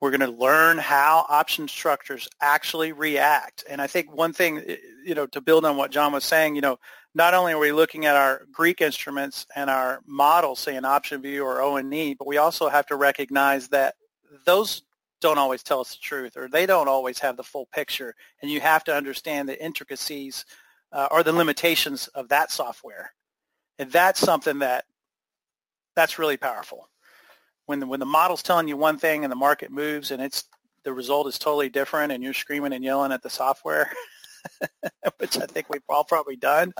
[0.00, 3.64] We're going to learn how option structures actually react.
[3.68, 4.62] And I think one thing,
[5.04, 6.78] you know, to build on what John was saying, you know,
[7.18, 11.44] not only are we looking at our Greek instruments and our models, say an OptionVue
[11.44, 13.96] or O&E, but we also have to recognize that
[14.46, 14.82] those
[15.20, 18.14] don't always tell us the truth or they don't always have the full picture.
[18.40, 20.46] And you have to understand the intricacies
[20.92, 23.10] uh, or the limitations of that software.
[23.80, 24.84] And that's something that
[25.96, 26.88] that's really powerful
[27.66, 30.44] when the, when the model's telling you one thing and the market moves and it's
[30.84, 33.90] the result is totally different and you're screaming and yelling at the software,
[35.18, 36.72] which I think we've all probably done.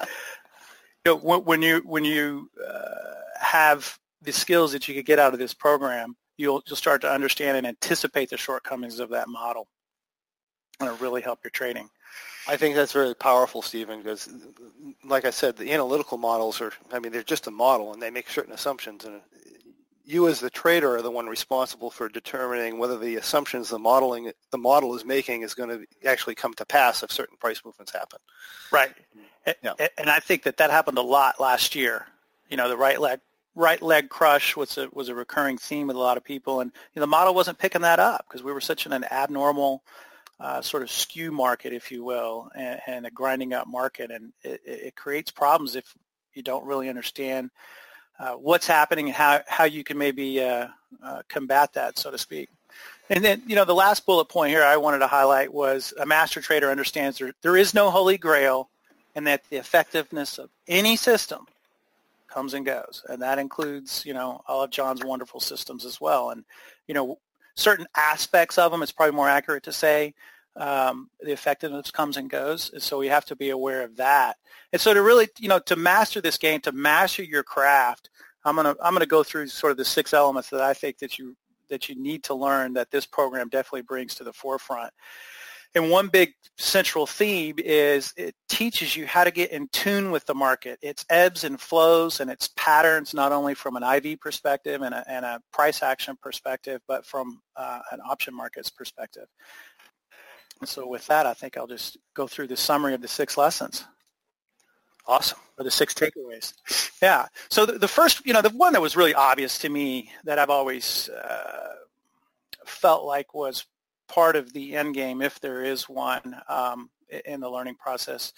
[1.04, 5.32] You know, when, you when you uh, have the skills that you could get out
[5.32, 9.68] of this program, you'll you'll start to understand and anticipate the shortcomings of that model,
[10.80, 11.88] and it'll really help your trading.
[12.48, 14.30] I think that's very powerful, Stephen, because,
[15.04, 18.10] like I said, the analytical models are, I mean, they're just a model, and they
[18.10, 19.20] make certain assumptions, and
[20.08, 24.32] you as the trader are the one responsible for determining whether the assumptions the modeling
[24.50, 27.92] the model is making is going to actually come to pass if certain price movements
[27.92, 28.18] happen.
[28.72, 28.90] Right.
[29.62, 29.74] Yeah.
[29.98, 32.06] And I think that that happened a lot last year.
[32.48, 33.20] You know, the right leg
[33.54, 36.72] right leg crush was a was a recurring theme with a lot of people, and
[36.94, 39.82] you know, the model wasn't picking that up because we were such an abnormal
[40.40, 44.32] uh, sort of skew market, if you will, and, and a grinding up market, and
[44.42, 45.94] it, it creates problems if
[46.32, 47.50] you don't really understand
[48.18, 50.68] uh, what's happening and how, how you can maybe uh,
[51.02, 52.48] uh, combat that, so to speak.
[53.10, 56.04] And then, you know, the last bullet point here I wanted to highlight was a
[56.04, 58.68] master trader understands there, there is no holy grail
[59.14, 61.46] and that the effectiveness of any system
[62.28, 63.02] comes and goes.
[63.08, 66.30] And that includes, you know, all of John's wonderful systems as well.
[66.30, 66.44] And,
[66.86, 67.18] you know,
[67.54, 70.14] certain aspects of them, it's probably more accurate to say,
[70.58, 72.70] um, the effectiveness comes and goes.
[72.72, 74.36] And so we have to be aware of that.
[74.72, 78.10] And so to really, you know, to master this game, to master your craft,
[78.44, 81.18] I'm gonna I'm gonna go through sort of the six elements that I think that
[81.18, 81.36] you
[81.70, 84.92] that you need to learn that this program definitely brings to the forefront.
[85.74, 90.24] And one big central theme is it teaches you how to get in tune with
[90.24, 94.80] the market, its ebbs and flows and its patterns, not only from an IV perspective
[94.80, 99.26] and a, and a price action perspective, but from uh, an option markets perspective.
[100.64, 103.84] So with that, I think I'll just go through the summary of the six lessons.
[105.06, 105.38] Awesome.
[105.56, 106.52] Or the six takeaways.
[107.00, 107.26] Yeah.
[107.48, 110.38] So the, the first, you know, the one that was really obvious to me that
[110.38, 111.74] I've always uh,
[112.66, 113.64] felt like was
[114.08, 116.90] part of the end game, if there is one um,
[117.24, 118.32] in the learning process,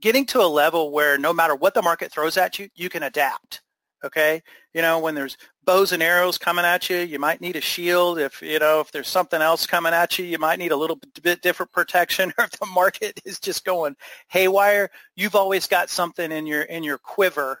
[0.00, 3.02] getting to a level where no matter what the market throws at you, you can
[3.02, 3.62] adapt
[4.04, 4.42] okay?
[4.74, 8.18] You know when there's bows and arrows coming at you you might need a shield.
[8.18, 10.98] If you know if there's something else coming at you you might need a little
[11.22, 12.32] bit different protection.
[12.38, 13.96] Or if the market is just going
[14.28, 17.60] haywire you've always got something in your in your quiver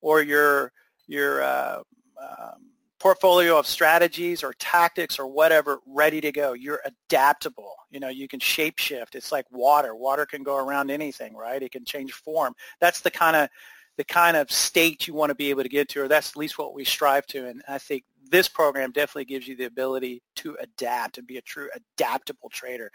[0.00, 0.72] or your
[1.06, 1.82] your uh,
[2.20, 6.52] um, portfolio of strategies or tactics or whatever ready to go.
[6.52, 7.72] You're adaptable.
[7.90, 9.94] You know you can shape shift it's like water.
[9.94, 11.62] Water can go around anything right?
[11.62, 12.54] It can change form.
[12.80, 13.48] That's the kind of
[13.96, 16.36] the kind of state you want to be able to get to, or that's at
[16.36, 17.46] least what we strive to.
[17.46, 21.42] And I think this program definitely gives you the ability to adapt and be a
[21.42, 22.90] true adaptable trader.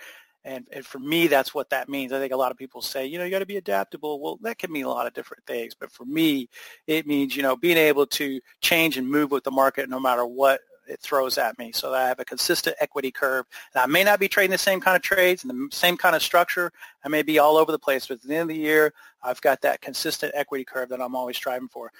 [0.45, 2.13] And, and for me, that's what that means.
[2.13, 4.21] I think a lot of people say, you know, you got to be adaptable.
[4.21, 5.73] Well, that can mean a lot of different things.
[5.73, 6.49] But for me,
[6.85, 10.25] it means, you know, being able to change and move with the market no matter
[10.25, 11.71] what it throws at me.
[11.71, 13.45] So that I have a consistent equity curve.
[13.73, 16.15] And I may not be trading the same kind of trades and the same kind
[16.15, 16.71] of structure.
[17.03, 18.07] I may be all over the place.
[18.07, 18.93] But at the end of the year,
[19.23, 21.91] I've got that consistent equity curve that I'm always striving for.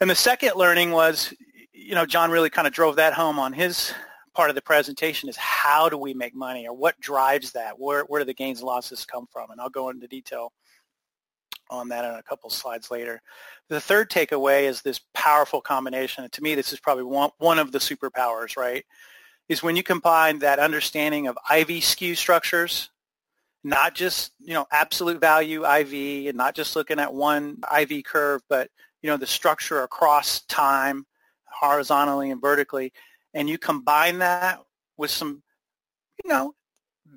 [0.00, 1.34] And the second learning was,
[1.72, 3.92] you know, John really kind of drove that home on his
[4.38, 7.76] part of the presentation is how do we make money or what drives that?
[7.76, 9.50] Where, where do the gains and losses come from?
[9.50, 10.52] And I'll go into detail
[11.70, 13.20] on that in a couple slides later.
[13.68, 16.24] The third takeaway is this powerful combination.
[16.24, 18.84] And to me, this is probably one, one of the superpowers, right?
[19.48, 22.90] Is when you combine that understanding of IV skew structures,
[23.64, 28.42] not just, you know, absolute value IV and not just looking at one IV curve,
[28.48, 28.70] but,
[29.02, 31.06] you know, the structure across time,
[31.44, 32.92] horizontally and vertically,
[33.34, 34.60] and you combine that
[34.96, 35.42] with some,
[36.24, 36.54] you know,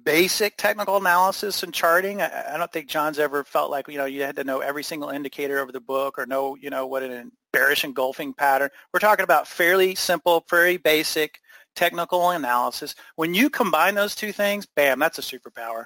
[0.04, 2.22] basic technical analysis and charting.
[2.22, 4.84] I, I, don't think John's ever felt like, you know, you had to know every
[4.84, 8.70] single indicator of the book or know, you know, what an bearish engulfing pattern.
[8.94, 11.40] We're talking about fairly simple, very basic
[11.76, 12.96] technical analysis.
[13.16, 15.86] When you combine those two things, bam, that's a superpower.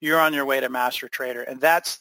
[0.00, 1.42] You're on your way to master trader.
[1.42, 2.00] And that's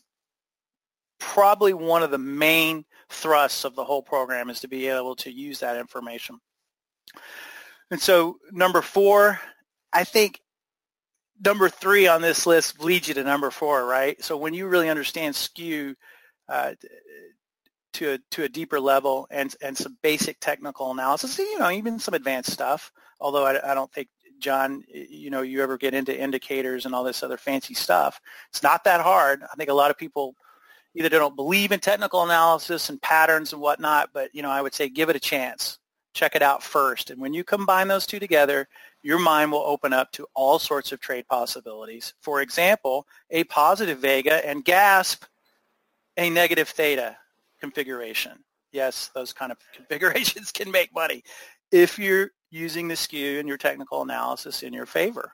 [1.20, 5.32] probably one of the main thrusts of the whole program is to be able to
[5.32, 6.40] use that information.
[7.90, 9.40] And so number four,
[9.94, 10.42] I think
[11.44, 14.22] number three on this list leads you to number four, right?
[14.24, 15.96] So when you really understand skew
[16.50, 16.74] uh,
[17.94, 22.00] to a to a deeper level and and some basic technical analysis, you know, even
[22.00, 22.92] some advanced stuff.
[23.20, 24.08] Although I, I don't think
[24.40, 28.20] John, you know, you ever get into indicators and all this other fancy stuff.
[28.50, 29.42] It's not that hard.
[29.44, 30.36] I think a lot of people
[30.94, 34.74] either don't believe in technical analysis and patterns and whatnot, but you know, I would
[34.74, 35.80] say give it a chance
[36.18, 37.12] check it out first.
[37.12, 38.68] And when you combine those two together,
[39.04, 42.14] your mind will open up to all sorts of trade possibilities.
[42.22, 45.24] For example, a positive vega and gasp
[46.18, 47.16] a negative theta
[47.60, 48.34] configuration.
[48.72, 51.24] Yes, those kind of configurations can make money
[51.72, 55.34] if you're using the skew and your technical analysis in your favor.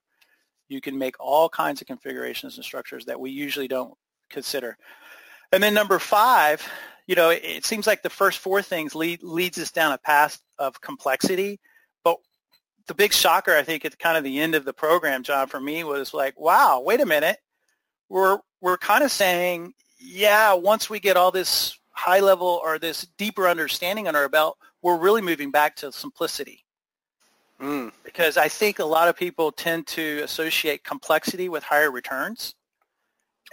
[0.68, 3.94] You can make all kinds of configurations and structures that we usually don't
[4.30, 4.78] consider.
[5.54, 6.68] And then number five,
[7.08, 9.98] you know, it, it seems like the first four things lead, leads us down a
[9.98, 11.60] path of complexity.
[12.04, 12.18] But
[12.88, 15.60] the big shocker, I think, at kind of the end of the program, John, for
[15.60, 17.38] me was like, wow, wait a minute.
[18.10, 23.08] We're, we're kind of saying, yeah, once we get all this high level or this
[23.18, 26.64] deeper understanding on our belt, we're really moving back to simplicity.
[27.62, 27.92] Mm.
[28.04, 32.56] Because I think a lot of people tend to associate complexity with higher returns.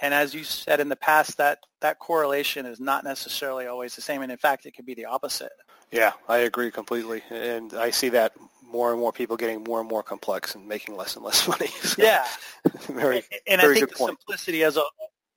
[0.00, 4.02] And as you said in the past, that, that correlation is not necessarily always the
[4.02, 4.22] same.
[4.22, 5.52] And in fact, it could be the opposite.
[5.90, 7.22] Yeah, I agree completely.
[7.30, 8.32] And I see that
[8.64, 11.68] more and more people getting more and more complex and making less and less money.
[11.68, 12.26] So, yeah.
[12.88, 14.18] very, and very I think the point.
[14.20, 14.82] simplicity as a,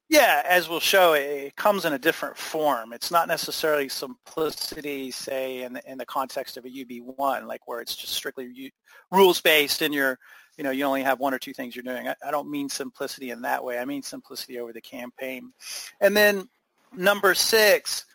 [0.09, 2.93] yeah, as we'll show, it comes in a different form.
[2.93, 7.81] It's not necessarily simplicity, say, in the, in the context of a UB1, like where
[7.81, 8.71] it's just strictly
[9.11, 10.19] rules-based and you're
[10.57, 12.07] you know, you only have one or two things you're doing.
[12.07, 13.79] I, I don't mean simplicity in that way.
[13.79, 15.51] I mean simplicity over the campaign.
[15.99, 16.47] And then
[16.95, 18.05] number six,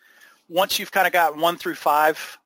[0.47, 2.37] once you've kind of got one through five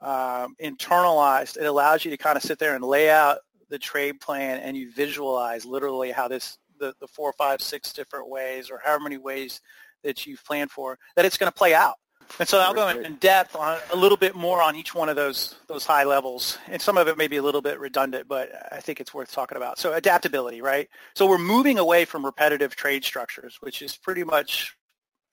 [0.00, 4.20] um, internalized, it allows you to kind of sit there and lay out the trade
[4.20, 8.80] plan and you visualize literally how this, the, the four, five, six different ways or
[8.82, 9.60] however many ways
[10.02, 11.96] that you've planned for, that it's going to play out.
[12.38, 15.16] And so I'll go in depth on a little bit more on each one of
[15.16, 18.50] those those high levels, and some of it may be a little bit redundant, but
[18.72, 19.78] I think it's worth talking about.
[19.78, 20.88] So adaptability, right?
[21.14, 24.76] So we're moving away from repetitive trade structures, which is pretty much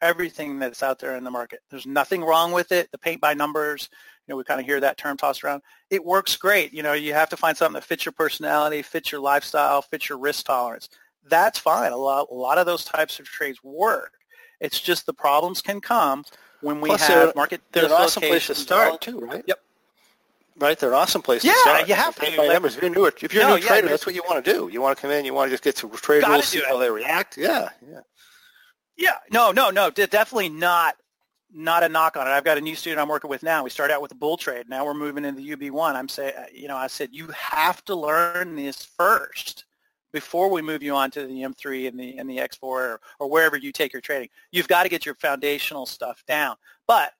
[0.01, 1.59] everything that's out there in the market.
[1.69, 2.91] There's nothing wrong with it.
[2.91, 3.89] The paint by numbers,
[4.27, 5.61] you know, we kind of hear that term tossed around.
[5.89, 6.73] It works great.
[6.73, 10.09] You know, you have to find something that fits your personality, fits your lifestyle, fits
[10.09, 10.89] your risk tolerance.
[11.25, 11.91] That's fine.
[11.91, 14.13] A lot, a lot of those types of trades work.
[14.59, 16.23] It's just the problems can come
[16.63, 19.43] when we Plus have they're, market they're an awesome place to start too, right?
[19.45, 19.59] Yep.
[20.59, 21.87] Right, they're an awesome place Yeah, to start.
[21.87, 22.63] you have to, like-.
[22.63, 24.53] If you're new, if you're a No, new yeah, trader, that's what you want to
[24.53, 24.69] do.
[24.71, 26.77] You want to come in, you want to just get to trade rules, see how
[26.77, 27.37] they react.
[27.37, 28.01] Yeah, yeah.
[28.95, 30.95] Yeah, no, no, no, definitely not
[31.55, 32.31] not a knock on it.
[32.31, 33.63] I've got a new student I'm working with now.
[33.63, 34.69] We start out with the bull trade.
[34.69, 35.95] Now we're moving into the UB1.
[35.95, 39.65] I'm saying, uh, you know, I said you have to learn this first
[40.13, 43.29] before we move you on to the M3 and the and the X4 or, or
[43.29, 44.29] wherever you take your trading.
[44.51, 46.55] You've got to get your foundational stuff down.
[46.87, 47.11] But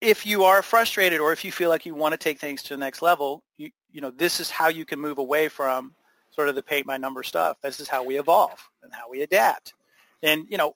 [0.00, 2.70] if you are frustrated or if you feel like you want to take things to
[2.70, 5.94] the next level, you you know, this is how you can move away from
[6.30, 7.58] sort of the paint by number stuff.
[7.62, 9.74] This is how we evolve and how we adapt.
[10.22, 10.74] And you know,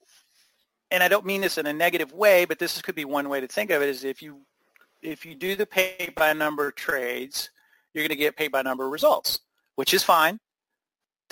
[0.91, 3.41] and I don't mean this in a negative way, but this could be one way
[3.41, 4.43] to think of it is if you
[5.01, 7.51] if you do the pay by number trades,
[7.93, 9.41] you're going to get paid by number results,
[9.75, 10.39] which is fine.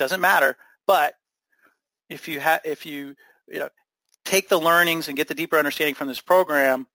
[0.01, 0.57] Doesn't matter.
[0.87, 1.13] But
[2.09, 3.15] if you have, if you,
[3.47, 3.69] you know,
[4.25, 6.87] take the learnings and get the deeper understanding from this program,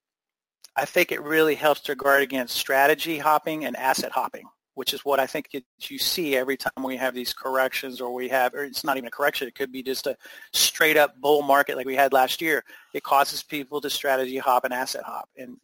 [0.74, 5.04] I think it really helps to guard against strategy hopping and asset hopping, which is
[5.04, 8.52] what I think it, you see every time we have these corrections or we have,
[8.54, 10.16] or it's not even a correction, it could be just a
[10.52, 12.64] straight up bull market like we had last year.
[12.92, 15.28] It causes people to strategy hop and asset hop.
[15.38, 15.58] And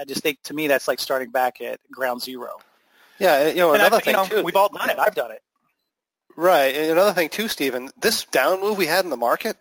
[0.00, 2.56] I just think to me that's like starting back at ground zero.
[3.18, 4.42] Yeah, you know, And another you thing know, too.
[4.42, 4.98] we've all done it.
[4.98, 5.42] I've done it.
[6.36, 6.74] Right.
[6.74, 9.56] And another thing too, Stephen, this down move we had in the market,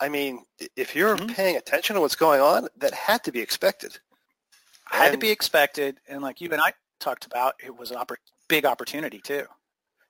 [0.00, 0.44] I mean,
[0.76, 1.34] if you're Mhm.
[1.34, 3.98] paying attention to what's going on, that had to be expected.
[4.86, 6.00] Had to be expected.
[6.08, 8.16] And like you and I talked about, it was a oppor-
[8.48, 9.46] big opportunity too.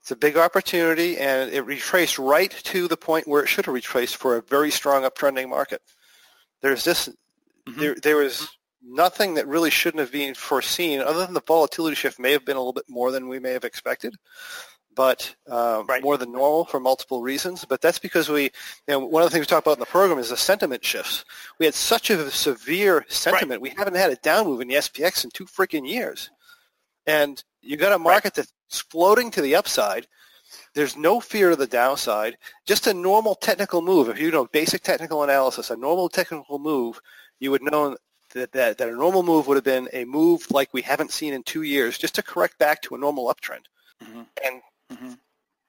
[0.01, 3.75] It's a big opportunity, and it retraced right to the point where it should have
[3.75, 5.81] retraced for a very strong uptrending market.
[6.61, 7.09] There's this,
[7.67, 7.79] Mhm.
[7.79, 8.47] there, there was
[8.83, 12.57] nothing that really shouldn't have been foreseen, other than the volatility shift may have been
[12.57, 14.15] a little bit more than we may have expected,
[14.95, 16.03] but um, Right.
[16.03, 17.65] more than normal for multiple reasons.
[17.65, 18.51] But that's because we, you
[18.89, 21.25] know, one of the things we talk about in the program is the sentiment shifts.
[21.59, 23.61] We had such a severe sentiment.
[23.61, 26.31] We haven't had a down move in the SPX in two freaking years.
[27.07, 30.07] And you got a market that's exploding to the upside.
[30.75, 32.37] There's no fear of the downside.
[32.67, 34.09] Just a normal technical move.
[34.09, 37.01] If you know basic technical analysis, a normal technical move,
[37.41, 37.97] you would know
[38.35, 41.33] that, that, that a normal move would have been a move like we haven't seen
[41.35, 43.65] in two years, just to correct back to a normal uptrend.
[44.03, 44.27] Mhm.
[44.45, 44.61] And
[44.93, 45.19] Mhm.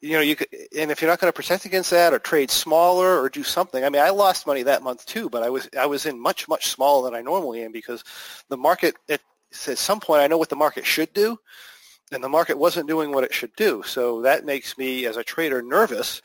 [0.02, 0.48] you know, you could,
[0.78, 3.84] and if you're not going to protect against that or trade smaller or do something,
[3.84, 6.48] I mean, I lost money that month too, but I was I was in much
[6.48, 8.04] much smaller than I normally am because
[8.50, 9.22] the market at,
[9.68, 11.40] at some point I know what the market should do,
[12.12, 13.84] and the market wasn't doing what it should do.
[13.84, 16.22] So that makes me as a trader nervous,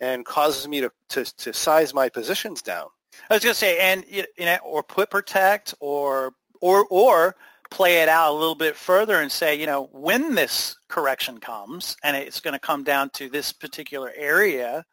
[0.00, 2.86] and causes me to to, to size my positions down.
[3.28, 7.36] I was going to say, and you know, or put protect, or or or
[7.70, 11.96] play it out a little bit further and say, you know, when this correction comes
[12.02, 14.84] and it's going to come down to this particular area,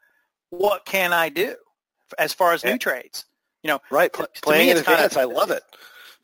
[0.50, 1.56] what can I do
[2.20, 2.72] as far as Yeah.
[2.72, 3.26] new trades?
[3.64, 5.64] You know, Right, pl- playing in it's kinda- advance, I love it.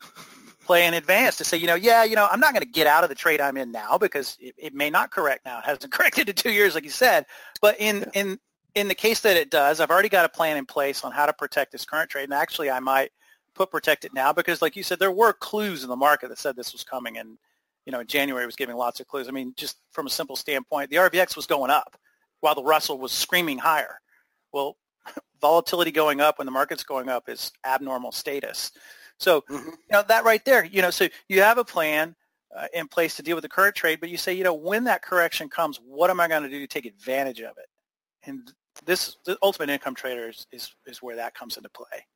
[0.66, 2.86] play in advance to say, you know, yeah, you know, I'm not going to get
[2.86, 5.58] out of the trade I'm in now because it, it may not correct now.
[5.58, 7.26] It hasn't corrected in two years, like you said.
[7.60, 8.38] But in in
[8.74, 11.26] in the case that it does, I've already got a plan in place on how
[11.26, 12.24] to protect this current trade.
[12.24, 13.10] And actually, I might
[13.54, 16.38] put protect it now because, like you said, there were clues in the market that
[16.38, 17.38] said this was coming, and
[17.86, 19.28] you know, in January was giving lots of clues.
[19.28, 21.96] I mean, just from a simple standpoint, the RVX was going up
[22.40, 24.00] while the Russell was screaming higher.
[24.52, 24.76] Well,
[25.40, 28.72] volatility going up when the market's going up is abnormal status.
[29.18, 29.66] So, Mhm.
[29.66, 32.16] you know, that right there, you know, so you have a plan
[32.56, 34.84] uh, in place to deal with the current trade, but you say, you know, when
[34.84, 37.66] that correction comes, what am I going to do to take advantage of it?
[38.24, 38.52] And
[38.84, 42.06] this, the ultimate income trader is, is, is where that comes into play,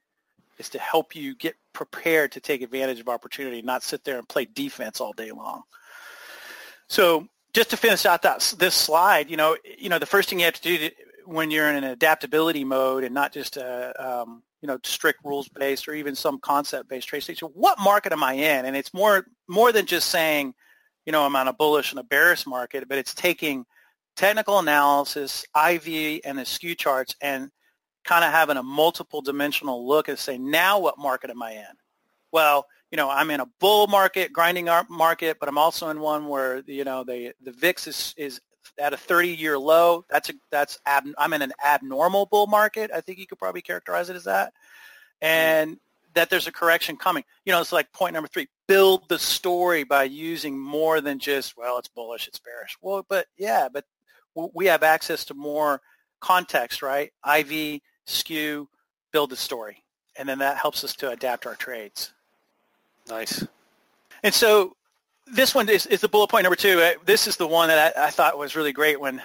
[0.59, 4.29] is to help you get prepared to take advantage of opportunity, not sit there and
[4.29, 5.63] play defense all day long.
[6.89, 10.39] So just to finish out that this slide, you know, you know, the first thing
[10.39, 10.91] you have to do to,
[11.25, 15.49] when you're in an adaptability mode and not just a um, you know strict rules
[15.49, 18.65] based or even some concept based trade station, what market am I in?
[18.65, 20.55] And it's more more than just saying,
[21.05, 23.65] you know, I'm on a bullish and a bearish market, but it's taking
[24.17, 27.51] technical analysis, IV, and the skew charts and
[28.07, 31.77] kind of having a multiple dimensional look and say, now what market am I in?
[32.33, 35.99] Well, you know, I'm in a bull market, grinding ar- market, but I'm also in
[35.99, 38.41] one where, you know, the, the VIX is, is
[38.79, 40.05] at a 30-year low.
[40.09, 42.91] That's a, that's ab, I'm in an abnormal bull market.
[42.95, 44.53] I think you could probably characterize it as that.
[45.21, 45.79] And
[46.15, 47.25] that there's a correction coming.
[47.45, 51.57] You know, it's like point number three, build the story by using more than just,
[51.57, 52.77] well, it's bullish, it's bearish.
[52.81, 53.85] Well, but yeah, but
[54.55, 55.81] we have access to more
[56.21, 57.13] context, right?
[57.39, 58.69] IV, skew,
[59.13, 59.83] build the story.
[60.19, 62.13] And then that helps us to adapt our trades.
[63.09, 63.47] Nice.
[64.23, 64.75] And so
[65.27, 66.81] this one is, is the bullet point number two.
[66.81, 69.21] Uh, This is the one that I, I thought was really great when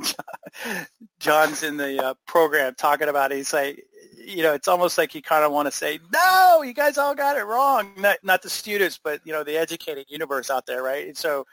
[0.00, 0.86] John-
[1.20, 3.36] John's in the uh, program talking about it.
[3.36, 3.84] He's like,
[4.16, 7.14] you know, it's almost like you kind of want to say, no, you guys all
[7.14, 7.92] got it wrong.
[7.96, 11.06] Not, not the students, but, you know, the educated universe out there, right?
[11.06, 11.46] And so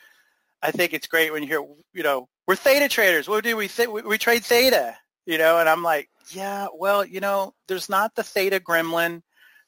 [0.62, 3.28] I think it's great when you hear, you know, we're theta traders.
[3.28, 3.92] What do we think?
[3.92, 4.96] We, we trade theta,
[5.26, 9.22] you know, and I'm like, yeah, well, you know, there's not the theta gremlin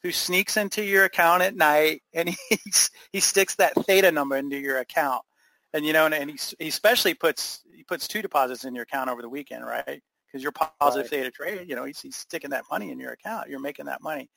[0.04, 2.58] who sneaks into your account at night and he
[3.12, 5.22] he sticks that theta number into your account,
[5.74, 8.84] and you know, and, and he he especially puts he puts two deposits in your
[8.84, 10.02] account over the weekend, right?
[10.26, 11.10] Because you're positive Right.
[11.10, 13.50] theta trade, you know, he's, he's sticking that money in your account.
[13.50, 14.30] You're making that money.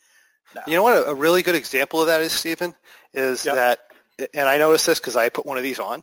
[0.55, 0.63] No.
[0.67, 1.09] You know what?
[1.09, 2.75] A, really good example of that is, Stephen,
[3.13, 3.55] is Yep.
[3.55, 3.79] that,
[4.35, 6.03] and I noticed this because I put one of these on.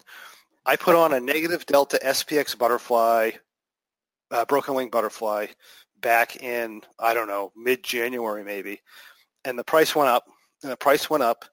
[0.65, 3.32] I put on a negative delta SPX butterfly,
[4.32, 5.47] uh, broken wing butterfly,
[6.01, 8.82] back in I don't know mid January maybe,
[9.45, 10.25] and the price went up,
[10.63, 11.45] and the price went up,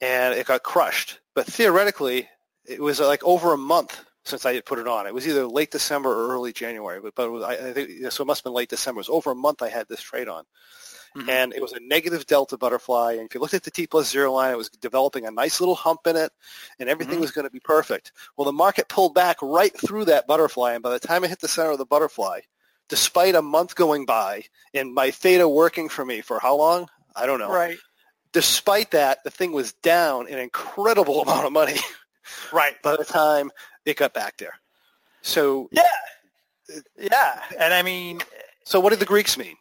[0.00, 1.20] and it got crushed.
[1.34, 2.28] But theoretically,
[2.64, 5.06] it was uh, like over a month since I had put it on.
[5.06, 8.22] It was either late December or early January, but, but was, I, I think so.
[8.22, 8.98] It must have been late December.
[8.98, 10.44] It was over a month I had this trade on,
[11.16, 11.28] Mhm.
[11.28, 13.12] and it was a negative delta butterfly.
[13.12, 15.60] And if you looked at the T plus zero line, it was developing a nice
[15.60, 16.32] little hump in it,
[16.80, 17.22] and everything Mhm.
[17.22, 18.10] was going to be perfect.
[18.36, 21.38] Well, the market pulled back right through that butterfly, and by the time it hit
[21.40, 22.40] the center of the butterfly,
[22.88, 24.44] despite a month going by
[24.74, 26.88] and my theta working for me for how long?
[27.14, 27.48] I don't know.
[27.50, 27.78] Right.
[28.32, 31.78] Despite that, the thing was down an incredible amount of money
[32.52, 32.80] Right.
[32.82, 33.52] by the time
[33.84, 34.58] it got back there.
[35.22, 35.82] So, Yeah.
[36.98, 37.42] Yeah.
[37.58, 38.20] And I mean,
[38.64, 39.56] so what did the Greeks mean?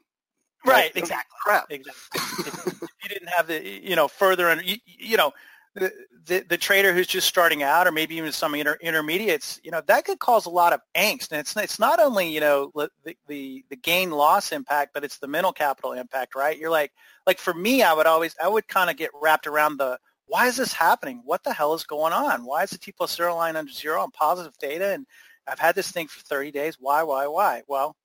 [0.66, 0.94] Right.
[0.96, 1.36] Like, Exactly.
[1.42, 1.66] Crap.
[1.70, 2.02] Exactly.
[2.48, 5.34] if, if you didn't have the, you know, further, and you, you know,
[5.76, 5.92] the,
[6.26, 9.82] the the trader who's just starting out, or maybe even some inter, intermediates, you know,
[9.88, 11.32] that could cause a lot of angst.
[11.32, 15.18] And it's it's not only you know the the, the gain loss impact, but it's
[15.18, 16.58] the mental capital impact, right?
[16.58, 16.92] You're like
[17.26, 19.98] like for me, I would always I would kind of get wrapped around the
[20.28, 21.22] why is this happening?
[21.26, 22.46] What the hell is going on?
[22.46, 24.94] Why is the T plus zero line under zero on positive theta?
[24.94, 25.06] And
[25.48, 26.78] I've had this thing for 30 days.
[26.80, 27.64] Why, why, why?
[27.68, 27.96] Well,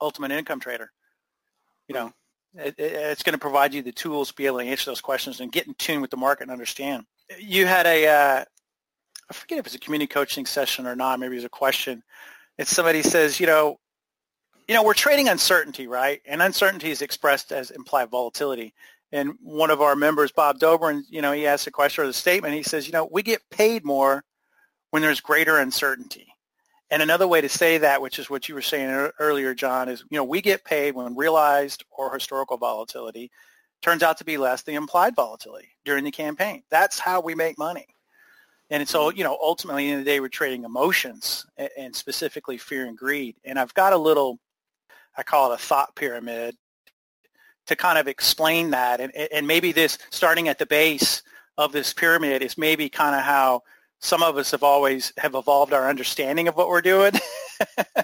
[0.00, 0.90] ultimate income trader.
[1.88, 2.12] You know,
[2.54, 5.00] it, it, it's going to provide you the tools to be able to answer those
[5.00, 7.04] questions and get in tune with the market and understand.
[7.38, 8.44] You had a, uh,
[9.30, 11.18] I forget if it's a community coaching session or not.
[11.20, 12.02] Maybe it was a question.
[12.56, 13.78] It's somebody says, you know,
[14.66, 16.20] you know, we're trading uncertainty, right?
[16.26, 18.74] And uncertainty is expressed as implied volatility.
[19.12, 22.12] And one of our members, Bob Dobrin, you know, he asked a question or the
[22.12, 22.54] statement.
[22.54, 24.24] He says, you know, we get paid more
[24.90, 26.26] when there's greater uncertainty.
[26.90, 30.04] And another way to say that, which is what you were saying earlier, John, is,
[30.10, 33.30] you know, we get paid when realized or historical volatility
[33.82, 36.62] turns out to be less than implied volatility during the campaign.
[36.70, 37.86] That's how we make money.
[38.70, 39.18] And so, mm-hmm.
[39.18, 43.36] you know, ultimately in the day, we're trading emotions and specifically fear and greed.
[43.44, 44.38] And I've got a little,
[45.16, 46.56] I call it a thought pyramid
[47.66, 49.00] to kind of explain that.
[49.00, 51.22] And, and maybe this, starting at the base
[51.58, 53.62] of this pyramid is maybe kind of how
[54.00, 57.12] some of us have always have evolved our understanding of what we're doing.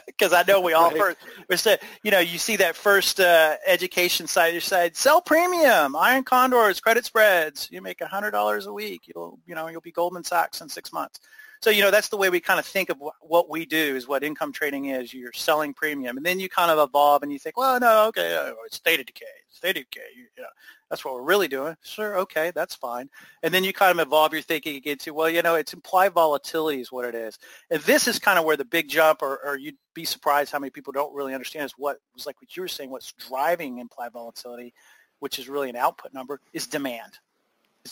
[0.07, 0.99] Because I know we all Right.
[0.99, 1.17] first,
[1.49, 5.95] we said, you know, you see that first uh, education site, you said, sell premium,
[5.97, 7.69] iron condors, credit spreads.
[7.71, 9.03] You make a hundred dollars a week.
[9.07, 11.21] You'll, you know, you'll be Goldman Sachs in six months.
[11.65, 14.07] So, you know, that's the way we kind of think of what we do is
[14.07, 15.15] what income trading is.
[15.15, 16.19] You're selling premium.
[16.19, 19.03] And then you kind of evolve and you think, well, no, okay, uh, it's theta
[19.03, 19.25] decay.
[19.49, 20.03] It's theta decay.
[20.15, 20.49] You, you know,
[20.91, 21.75] that's what we're really doing.
[21.83, 23.09] Sure, okay, that's fine.
[23.43, 26.13] And then you kind of evolve your thinking again to, well, you know, it's implied
[26.13, 27.39] volatility is what it is.
[27.71, 30.59] And this is kind of where the big jump, or, or you'd be surprised how
[30.59, 33.79] many people don't really understand is what was like what you were saying, what's driving
[33.79, 34.75] implied volatility,
[35.21, 37.21] which is really an output number, is demand.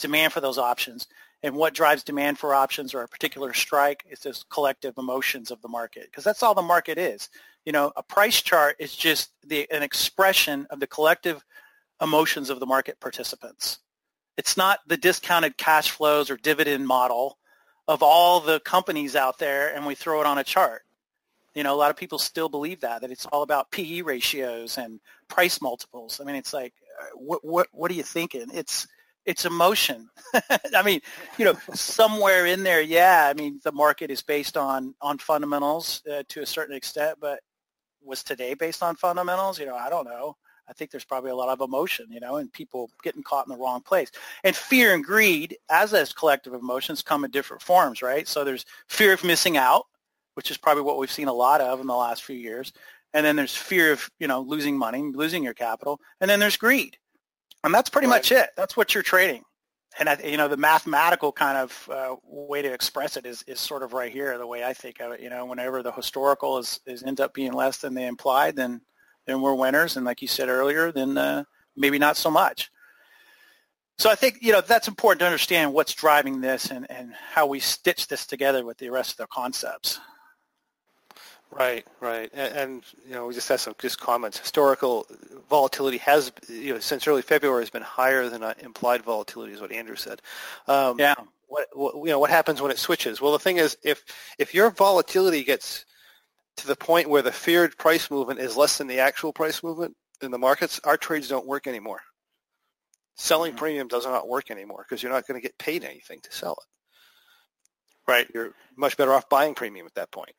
[0.01, 1.07] Demand for those options.
[1.43, 5.61] And what drives demand for options or a particular strike is this collective emotions of
[5.61, 7.29] the market, because that's all the market is.
[7.65, 11.45] You know, a price chart is just the, an expression of the collective
[12.01, 13.79] emotions of the market participants.
[14.37, 17.39] It's not the discounted cash flows or dividend model
[17.89, 20.83] of all the companies out there and we throw it on a chart.
[21.55, 24.79] You know, a lot of people still believe that, that it's all about PE ratios
[24.79, 26.21] and price multiples.
[26.21, 28.47] I mean, it's like, uh, what, what, what are you thinking?
[28.55, 28.87] It's,
[29.27, 30.09] it's emotion.
[30.75, 31.01] I mean,
[31.39, 33.29] you know, somewhere in there, yeah.
[33.31, 37.41] I mean, the market is based on on fundamentals uh, to a certain extent, but
[38.03, 39.59] was today based on fundamentals?
[39.59, 40.37] You know, I don't know.
[40.69, 43.53] I think there's probably a lot of emotion, you know, and people getting caught in
[43.53, 44.11] the wrong place.
[44.45, 48.27] And fear and greed, as as collective emotions, come in different forms, right?
[48.29, 49.87] So there's fear of missing out,
[50.35, 52.73] which is probably what we've seen a lot of in the last few years.
[53.13, 56.01] And then there's fear of, you know, losing money, losing your capital.
[56.21, 56.97] And then there's greed.
[57.65, 58.17] And that's pretty Right.
[58.17, 58.51] much it.
[58.57, 59.45] That's what you're trading.
[59.99, 63.61] And I, you know, the mathematical kind of uh, way to express it is, is
[63.61, 64.39] sort of right here.
[64.39, 67.35] The way I think of it, you know, whenever the historical is, is ends up
[67.35, 68.81] being less than they implied, then
[69.27, 69.97] then we're winners.
[69.97, 71.45] And like you said earlier, then uh,
[71.77, 72.71] maybe not so much.
[73.99, 77.47] So I think you know that's important to understand what's driving this and, and how
[77.47, 80.01] we stitch this together with the rest of the concepts.
[81.55, 84.39] Right, right, and, and you know we just had some just comments.
[84.39, 85.07] Historical
[85.51, 89.61] volatility has, you know, since early February has been higher than uh, implied volatility, is
[89.61, 90.23] what Andrew said.
[90.67, 91.15] Um, Yeah.
[91.49, 93.21] What, what you know what happens when it switches?
[93.21, 94.03] Well, the thing is, if
[94.39, 95.85] if your volatility gets
[96.57, 99.95] to the point where the feared price movement is less than the actual price movement
[100.23, 102.01] in the markets, our trades don't work anymore.
[103.17, 103.57] Selling Mhm.
[103.59, 106.53] premium does not work anymore because you're not going to get paid anything to sell
[106.53, 108.11] it.
[108.11, 108.27] Right.
[108.35, 110.35] You're much better off buying premium at that point.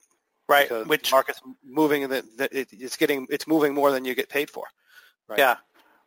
[0.47, 0.67] Right.
[0.67, 4.29] because Which the market's moving and that it's getting it's moving more than you get
[4.29, 4.65] paid for.
[5.27, 5.39] Right.
[5.39, 5.55] Yeah.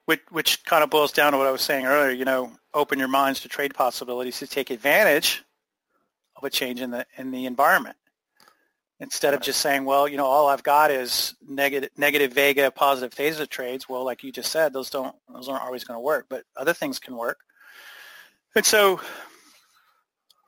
[0.05, 2.99] Which, which kind of boils down to what I was saying earlier, you know, open
[2.99, 5.43] your minds to trade possibilities to take advantage
[6.37, 7.97] of a change in the in the environment.
[8.99, 13.13] Instead of just saying, well, you know, all I've got is negative negative Vega, positive
[13.13, 13.89] Theta trades.
[13.89, 16.73] Well, like you just said, those don't those aren't always going to work, but other
[16.73, 17.39] things can work.
[18.55, 19.01] And so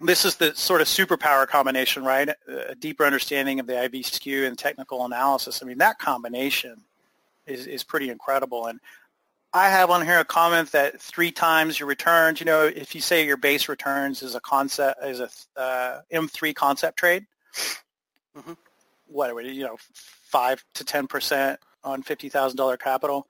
[0.01, 2.29] this is the sort of superpower combination, right?
[2.47, 5.63] A deeper understanding of the IV skew and technical analysis.
[5.63, 6.85] I mean, that combination
[7.47, 8.67] is, is pretty incredible.
[8.67, 8.79] And
[9.53, 13.01] I have on here a comment that three times your returns, you know, if you
[13.01, 15.31] say your base returns is a concept, is a
[15.61, 17.27] uh, M3 concept trade,
[18.37, 18.53] mm-hmm.
[19.07, 23.27] whatever, you know, five to 10% on $50,000 capital.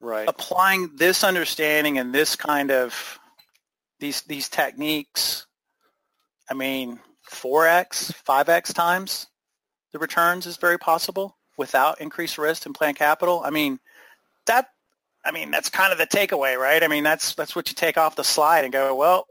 [0.00, 0.28] Right.
[0.28, 3.18] Applying this understanding and this kind of
[4.00, 5.46] these these techniques
[6.50, 9.26] I mean, 4x, 5x times
[9.92, 13.42] the returns is very possible without increased risk and planned capital.
[13.44, 13.78] I mean,
[14.46, 14.68] that
[15.24, 16.82] I mean, that's kind of the takeaway, right?
[16.82, 19.26] I mean, that's that's what you take off the slide and go, well,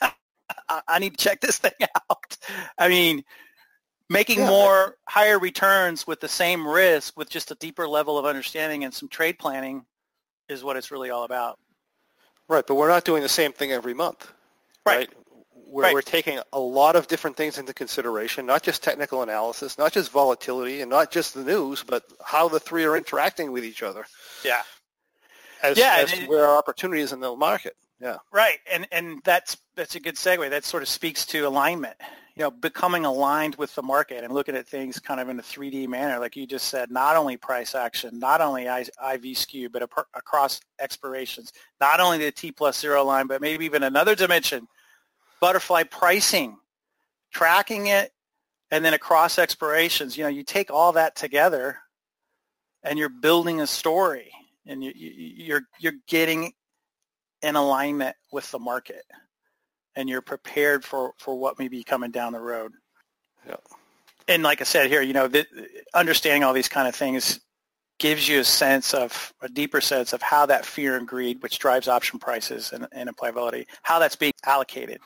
[0.88, 1.72] I need to check this thing
[2.10, 2.36] out.
[2.78, 3.22] I mean,
[4.08, 4.48] making yeah.
[4.48, 8.92] more higher returns with the same risk with just a deeper level of understanding and
[8.92, 9.84] some trade planning
[10.48, 11.58] is what it's really all about.
[12.48, 14.32] Right, but we're not doing the same thing every month.
[14.84, 14.98] Right.
[14.98, 15.10] right?
[15.66, 15.94] We're, right.
[15.94, 20.10] we're taking a lot of different things into consideration, not just technical analysis, not just
[20.10, 24.06] volatility, and not just the news, but how the three are interacting with each other.
[24.44, 24.62] Yeah.
[25.62, 27.76] As, yeah, as it, where our opportunities in the market.
[28.00, 28.18] Yeah.
[28.30, 30.50] Right, and and that's that's a good segue.
[30.50, 31.96] That sort of speaks to alignment.
[32.34, 35.42] You know, becoming aligned with the market and looking at things kind of in a
[35.42, 36.90] 3D manner, like you just said.
[36.90, 41.54] Not only price action, not only IV skew, but across expirations.
[41.80, 44.68] Not only the T plus zero line, but maybe even another dimension
[45.40, 46.58] butterfly pricing,
[47.32, 48.12] tracking it,
[48.70, 50.16] and then across expirations.
[50.16, 51.78] You know, you take all that together,
[52.82, 54.30] and you're building a story,
[54.66, 56.52] and you, you, you're you're getting
[57.42, 59.04] in alignment with the market,
[59.94, 62.72] and you're prepared for for what may be coming down the road.
[63.46, 63.56] Yeah.
[64.28, 65.46] And like I said here, you know, the,
[65.94, 67.40] understanding all these kind of things
[67.98, 71.58] gives you a sense of a deeper sense of how that fear and greed, which
[71.58, 75.00] drives option prices and, and applicability, how that's being allocated.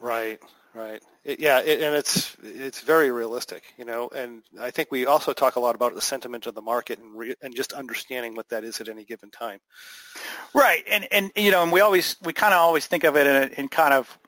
[0.00, 0.38] Right,
[0.74, 1.02] right.
[1.24, 4.08] It, yeah, it, and it's it's very realistic, you know.
[4.14, 7.16] And I think we also talk a lot about the sentiment of the market and
[7.18, 9.60] re, and just understanding what that is at any given time.
[10.54, 13.26] Right, and and you know, and we always we kind of always think of it
[13.26, 14.18] in, in kind of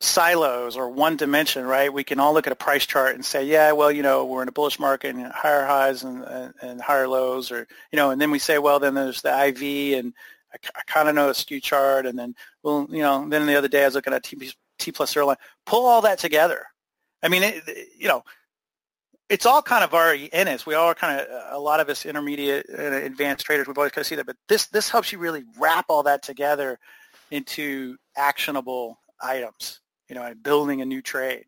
[0.00, 1.92] silos or one dimension, right?
[1.92, 4.42] We can all look at a price chart and say, yeah, well, you know, we're
[4.42, 8.10] in a bullish market and higher highs and, and, and higher lows, or you know,
[8.10, 10.14] and then we say, well, then there's the IV and
[10.52, 13.56] I, I kind of know a skew chart, and then well, you know, then the
[13.56, 15.36] other day I was looking at TP T plus zero line.
[15.66, 16.66] Pull all that together.
[17.22, 17.62] I mean, it,
[17.98, 18.22] you know,
[19.28, 20.64] it's all kind of already in us.
[20.64, 23.66] We all are kind of a lot of us intermediate and advanced traders.
[23.66, 26.22] We've always kind of see that, but this this helps you really wrap all that
[26.22, 26.78] together
[27.30, 29.80] into actionable items.
[30.08, 31.44] You know, and building a new trade.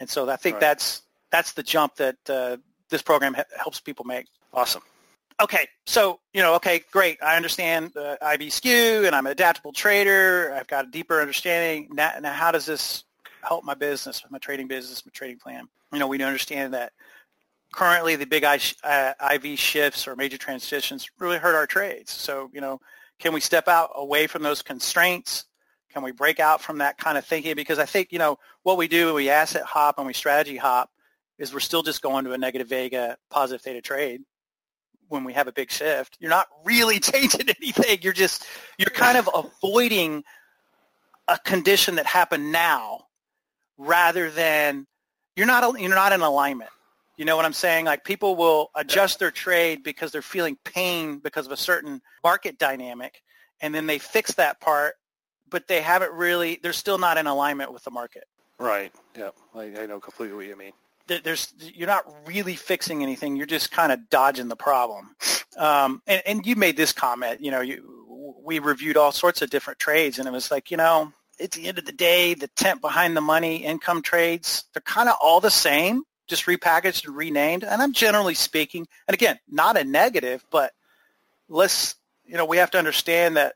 [0.00, 0.60] And so I think right.
[0.60, 2.56] that's that's the jump that uh,
[2.88, 4.26] this program ha- helps people make.
[4.52, 4.82] Awesome
[5.40, 7.18] okay, so, you know, okay, great.
[7.22, 10.54] I understand the IV skew and I'm an adaptable trader.
[10.54, 11.88] I've got a deeper understanding.
[11.92, 13.04] Now, now how does this
[13.42, 15.68] help my business, my trading business, my trading plan?
[15.92, 16.92] You know, we understand that
[17.72, 22.12] currently the big uh, IV shifts or major transitions really hurt our trades.
[22.12, 22.80] So, you know,
[23.18, 25.44] can we step out away from those constraints?
[25.92, 27.54] Can we break out from that kind of thinking?
[27.56, 30.90] Because I think, you know, what we do, we asset hop and we strategy hop
[31.38, 34.20] is we're still just going to a negative vega, positive theta trade
[35.10, 36.16] when we have a big shift.
[36.20, 37.98] You're not really changing anything.
[38.00, 38.46] You're just
[38.78, 40.24] you're kind of avoiding
[41.28, 43.06] a condition that happened now
[43.76, 44.86] rather than
[45.36, 46.70] you're not you're not in alignment.
[47.16, 47.84] You know what I'm saying?
[47.84, 52.58] Like people will adjust their trade because they're feeling pain because of a certain market
[52.58, 53.20] dynamic
[53.60, 54.94] and then they fix that part
[55.50, 58.24] but they haven't really they're still not in alignment with the market.
[58.58, 58.92] Right.
[59.18, 59.30] Yeah.
[59.54, 60.72] I, I know completely what you mean
[61.18, 63.36] there's you're not really fixing anything.
[63.36, 65.14] You're just kind of dodging the problem.
[65.56, 67.40] Um, and, and you made this comment.
[67.40, 70.76] You know, you, we reviewed all sorts of different trades, and it was like, you
[70.76, 74.82] know, at the end of the day, the tent behind the money income trades, they're
[74.82, 77.64] kind of all the same, just repackaged and renamed.
[77.64, 80.72] And I'm generally speaking, and again, not a negative, but
[81.48, 83.54] let's, you know, we have to understand that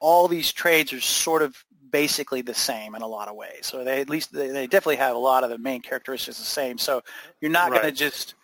[0.00, 1.56] all these trades are sort of
[1.90, 3.60] basically the same in a lot of ways.
[3.62, 6.44] So they at least they, they definitely have a lot of the main characteristics the
[6.44, 6.78] same.
[6.78, 7.02] So
[7.40, 7.82] you're not right.
[7.82, 8.34] going to just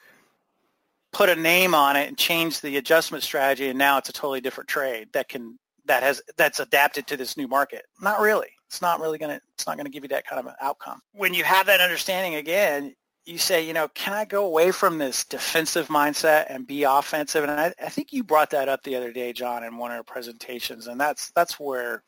[1.13, 4.41] put a name on it and change the adjustment strategy and now it's a totally
[4.41, 7.85] different trade that can that has that's adapted to this new market.
[8.01, 8.49] Not really.
[8.67, 10.55] It's not really going to it's not going to give you that kind of an
[10.61, 11.01] outcome.
[11.13, 14.99] When you have that understanding again, you say, you know, can I go away from
[14.99, 17.43] this defensive mindset and be offensive?
[17.45, 19.97] And I, I think you brought that up the other day, John, in one of
[19.97, 22.03] our presentations, and that's that's where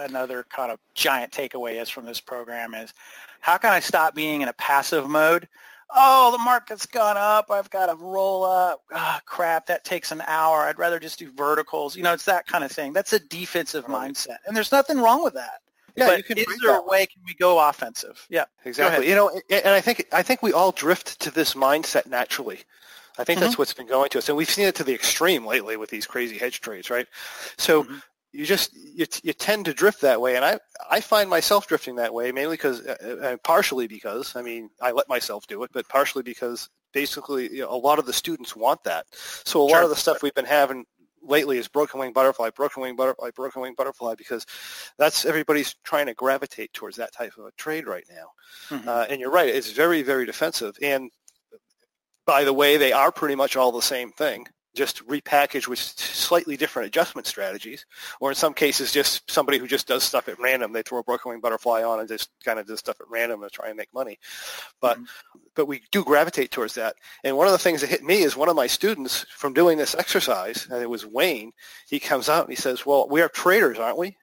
[0.00, 2.92] another kind of giant takeaway is from this program is
[3.40, 5.48] how can I stop being in a passive mode
[5.94, 7.50] oh, the market's gone up.
[7.50, 8.82] I've got to roll up.
[8.92, 10.60] Ah, crap, that takes an hour.
[10.60, 11.96] I'd rather just do verticals.
[11.96, 12.92] You know, it's that kind of thing.
[12.92, 15.60] That's a defensive mindset, and there's nothing wrong with that.
[15.96, 18.24] Yeah, but you can is there a way can we go offensive?
[18.30, 19.08] Yeah, Exactly.
[19.08, 22.60] You know, and I think I think we all drift to this mindset naturally.
[23.18, 25.44] I think that's what's been going to us, and we've seen it to the extreme
[25.44, 27.06] lately with these crazy hedge trades, right?
[27.58, 27.86] So
[28.32, 30.58] you just you, you tend to drift that way, and I
[30.90, 34.92] I find myself drifting that way mainly because uh, uh, partially because I mean I
[34.92, 38.54] let myself do it, but partially because basically you know, a lot of the students
[38.54, 39.06] want that.
[39.44, 40.84] So a lot of the stuff we've been having
[41.22, 44.46] lately is broken wing butterfly, broken wing butterfly, broken wing butterfly, because
[44.98, 48.30] that's everybody's trying to gravitate towards that type of a trade right now.
[48.76, 48.86] Mhm.
[48.86, 50.76] Uh, and you're right; it's very, very defensive.
[50.82, 51.10] And
[52.26, 54.46] by the way, they are pretty much all the same thing,
[54.80, 57.84] just repackaged with slightly different adjustment strategies,
[58.18, 60.72] or in some cases, just somebody who just does stuff at random.
[60.72, 63.42] They throw a broken wing butterfly on and just kind of does stuff at random
[63.42, 64.18] to try and make money.
[64.80, 65.38] But mm-hmm.
[65.54, 66.96] but we do gravitate towards that.
[67.24, 69.76] And one of the things that hit me is one of my students from doing
[69.76, 71.52] this exercise, and it was Wayne.
[71.86, 74.14] He comes out and he says, "Well, we are traders, aren't we?" You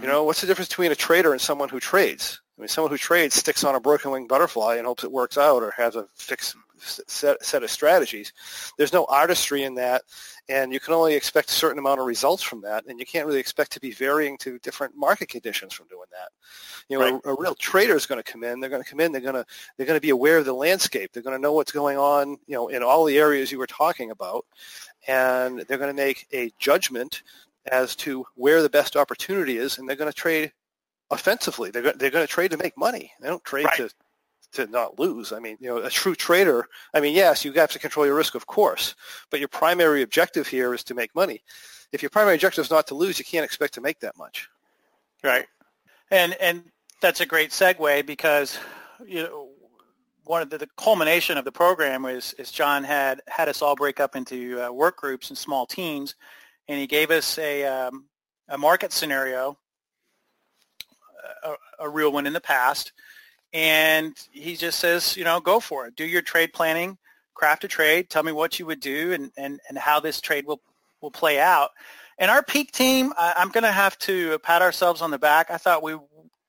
[0.00, 0.08] mm-hmm.
[0.08, 2.40] know, what's the difference between a trader and someone who trades?
[2.58, 5.38] I mean, someone who trades sticks on a broken wing butterfly and hopes it works
[5.38, 8.32] out or has a fixed set, set of strategies.
[8.76, 10.02] There's no artistry in that,
[10.48, 13.26] and you can only expect a certain amount of results from that, and you can't
[13.26, 16.28] really expect to be varying to different market conditions from doing that.
[16.88, 18.60] You know, a, a real trader is going to come in.
[18.60, 19.12] They're going to come in.
[19.12, 19.46] They're going to
[19.76, 21.12] they're going to be aware of the landscape.
[21.12, 22.36] They're going to know what's going on.
[22.46, 24.44] You know, in all the areas you were talking about,
[25.08, 27.22] and they're going to make a judgment
[27.70, 30.52] as to where the best opportunity is, and they're going to trade
[31.10, 31.70] offensively.
[31.70, 33.12] They're they're going to trade to make money.
[33.20, 33.90] They don't trade to
[34.52, 35.32] to not lose.
[35.32, 36.66] I mean, you know, a true trader.
[36.94, 38.94] I mean, yes, you have to control your risk, of course,
[39.30, 41.42] but your primary objective here is to make money.
[41.92, 44.48] If your primary objective is not to lose, you can't expect to make that much.
[45.22, 45.46] Right.
[46.10, 46.64] And and
[47.00, 48.58] that's a great segue because
[49.06, 49.48] you know
[50.24, 53.76] one of the, the culmination of the program was is John had had us all
[53.76, 56.14] break up into uh, work groups and small teams,
[56.68, 58.06] and he gave us a um,
[58.48, 59.58] a market scenario,
[61.44, 62.92] a, a real one in the past,
[63.56, 66.98] and he just says, you know, go for it, do your trade planning,
[67.32, 70.46] craft a trade, tell me what you would do, and and and how this trade
[70.46, 70.60] will
[71.00, 71.70] will play out.
[72.18, 75.50] And our pink team, I, I'm going to have to pat ourselves on the back.
[75.50, 75.96] I thought we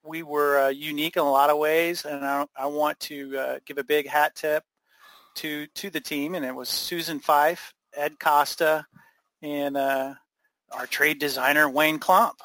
[0.04, 3.60] we were uh, unique in a lot of ways, and I, I want to uh,
[3.66, 4.66] give a big hat tip
[5.36, 6.36] to to the team.
[6.36, 8.86] And it was Susan Fife, Ed Costa,
[9.42, 10.14] and uh,
[10.74, 12.40] our trade designer Wayne Klump.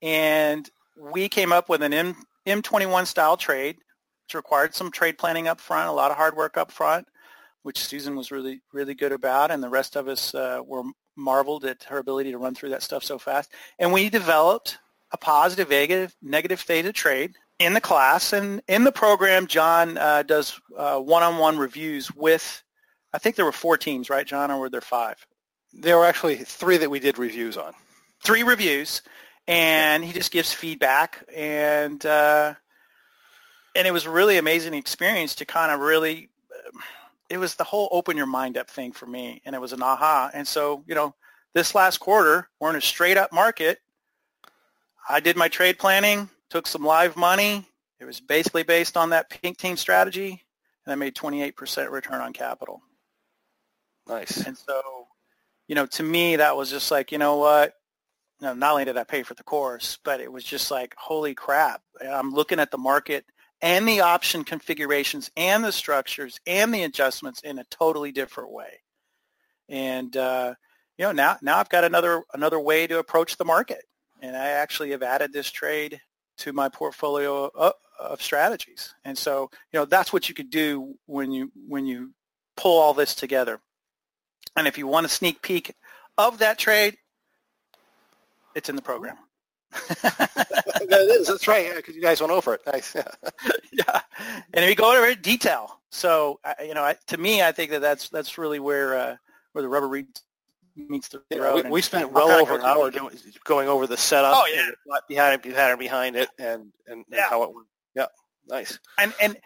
[0.00, 0.66] And
[0.98, 2.16] we came up with an M
[2.46, 3.76] M21 style trade,
[4.24, 7.06] which required some trade planning up front, a lot of hard work up front,
[7.62, 10.82] which Susan was really really good about, and the rest of us uh, were
[11.16, 13.52] marveled at her ability to run through that stuff so fast.
[13.78, 14.78] And we developed
[15.12, 18.32] a positive, negative, negative theta trade in the class.
[18.32, 22.62] And in the program, John uh, does uh, one-on-one reviews with,
[23.12, 25.16] I think there were four teams, right, John, or were there five?
[25.72, 27.72] There were actually three that we did reviews on.
[28.24, 29.02] Three reviews,
[29.46, 31.24] and he just gives feedback.
[31.34, 32.54] And uh,
[33.74, 36.30] and it was a really amazing experience to kind of really
[37.30, 39.40] it was the whole open your mind up thing for me.
[39.44, 40.30] And it was an aha.
[40.34, 41.14] And so you know
[41.54, 43.78] this last quarter we're in a straight up market.
[45.08, 47.66] I did my trade planning took some live money.
[47.98, 50.42] It was basically based on that pink team strategy.
[50.84, 52.82] And i made 28% return on capital.
[54.06, 54.44] Nice.
[54.44, 54.82] and so
[55.68, 57.74] you know to me that was just like you know what
[58.42, 61.34] no, not only did i pay for the course but it was just like holy
[61.34, 61.80] crap
[62.10, 63.24] i'm looking at the market
[63.62, 68.80] and the option configurations and the structures and the adjustments in a totally different way.
[69.68, 70.54] And uh,
[70.98, 73.84] you know now now I've got another another way to approach the market,
[74.20, 76.00] and I actually have added this trade
[76.38, 78.92] to my portfolio of, of strategies.
[79.04, 82.12] And so you know that's what you could do when you when you
[82.56, 83.60] pull all this together.
[84.56, 85.72] And if you want a sneak peek
[86.18, 86.96] of that trade,
[88.54, 89.16] it's in the program.
[90.02, 91.26] that is.
[91.28, 91.66] That's right.
[91.66, 92.60] Yeah, because you guys went over it.
[92.66, 92.94] Nice.
[92.94, 93.04] Yeah.
[93.72, 94.00] yeah,
[94.52, 95.80] and we go over in detail.
[95.90, 99.16] So I- you know, I, to me, I think that that's that's really where uh,
[99.52, 101.64] where the rubber meets the Yeah, road.
[101.64, 104.34] we, we spent well over an hour doing, going over the setup.
[104.36, 104.70] Oh, yeah.
[105.08, 107.28] behind it, behind, behind it, and and, and Yeah.
[107.30, 107.66] how it went.
[107.94, 108.06] Yeah,
[108.48, 108.78] nice.
[108.98, 109.36] and and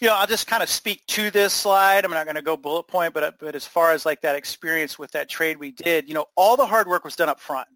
[0.00, 2.04] you know, I'll just kind of speak to this slide.
[2.04, 4.98] I'm not going to go bullet point, but but as far as like that experience
[4.98, 7.68] with that trade we did, you know, all the hard work was done up front.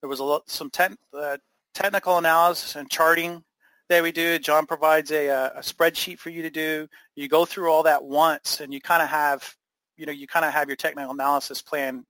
[0.00, 1.38] There was a lot, some ten, uh,
[1.74, 3.42] technical analysis and charting
[3.88, 4.38] that we do.
[4.38, 6.88] John provides a, uh, a spreadsheet for you to do.
[7.14, 9.54] You go through all that once, and you kind of have,
[9.96, 12.04] you know, you kind of have your technical analysis plan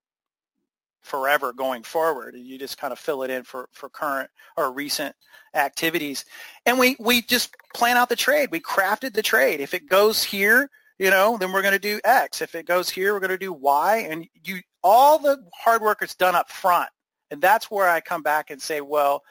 [1.03, 2.35] forever going forward.
[2.35, 5.15] And you just kind of fill it in for, for current or recent
[5.55, 6.25] activities.
[6.65, 8.51] And we, we just plan out the trade.
[8.51, 9.61] We crafted the trade.
[9.61, 10.69] If it goes here,
[10.99, 12.43] you know, then we're going to do X.
[12.43, 14.07] If it goes here, we're going to do Y.
[14.11, 16.89] And you, all the hard work is done up front.
[17.31, 19.23] And that's where I come back and say, well,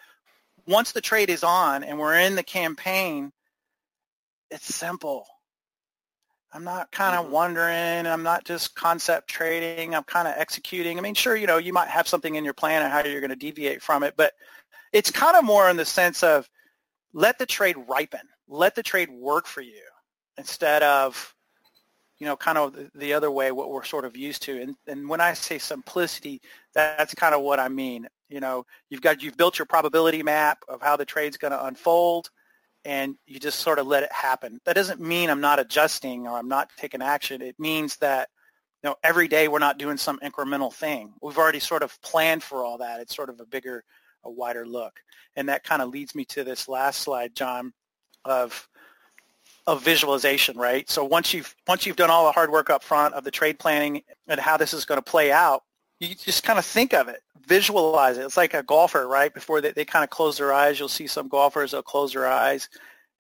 [0.68, 3.32] once the trade is on and we're in the campaign,
[4.52, 5.26] it's simple.
[6.54, 7.34] I'm not kind of mm-hmm.
[7.34, 8.08] wondering.
[8.08, 9.94] I'm not just concept trading.
[9.94, 10.98] I'm kind of executing.
[10.98, 13.20] I mean, sure, you know, you might have something in your plan and how you're
[13.20, 14.34] going to deviate from it, but
[14.94, 16.50] it's kind of more in the sense of
[17.14, 18.22] let the trade ripen.
[18.48, 19.82] Let the trade work for you
[20.38, 21.35] instead of,
[22.20, 24.62] you know, kind of the other way, what we're sort of used to.
[24.62, 26.42] And, and when I say simplicity,
[26.74, 28.08] that's kind of what I mean.
[28.30, 31.66] You know, you've got, you've built your probability map of how the trade's going to
[31.66, 32.30] unfold
[32.86, 34.62] and you just sort of let it happen.
[34.66, 37.42] That doesn't mean I'm not adjusting or I'm not taking action.
[37.42, 38.30] It means that
[38.84, 41.14] you know every day we're not doing some incremental thing.
[41.22, 43.02] We've already sort of planned for all that.
[43.02, 43.84] It's sort of a bigger,
[44.24, 45.00] a wider look,
[45.36, 47.74] and that kind of leads me to this last slide, John,
[48.24, 48.70] of
[49.68, 50.90] of visualization, right?
[50.90, 53.60] So once you've once you've done all the hard work up front of the trade
[53.60, 55.64] planning and how this is going to play out,
[56.00, 58.26] you just kind of think of it, visualize it.
[58.26, 59.34] It's like a golfer, right?
[59.34, 62.28] Before they, they kind of close their eyes, you'll see some golfers, they'll close their
[62.28, 62.70] eyes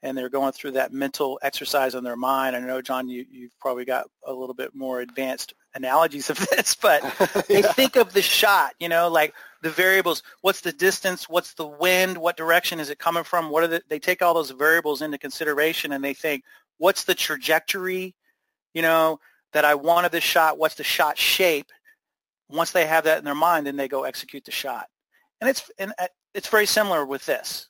[0.06, 2.56] and they're going through that mental exercise in their mind.
[2.56, 6.76] I know, John, you, you've probably got a little bit more advanced analogies of this,
[6.76, 7.42] but yeah.
[7.48, 9.34] they think of the shot, you know, like
[9.66, 13.64] the variables, what's the distance, what's the wind, what direction is it coming from, what
[13.64, 16.44] are the, they take all those variables into consideration and they think,
[16.78, 18.14] what's the trajectory,
[18.76, 19.20] you know,
[19.54, 21.72] that I want of this shot, what's the shot shape,
[22.48, 24.86] once they have that in their mind, then they go execute the shot.
[25.42, 26.06] And it's and uh,
[26.36, 27.68] it's very similar with this.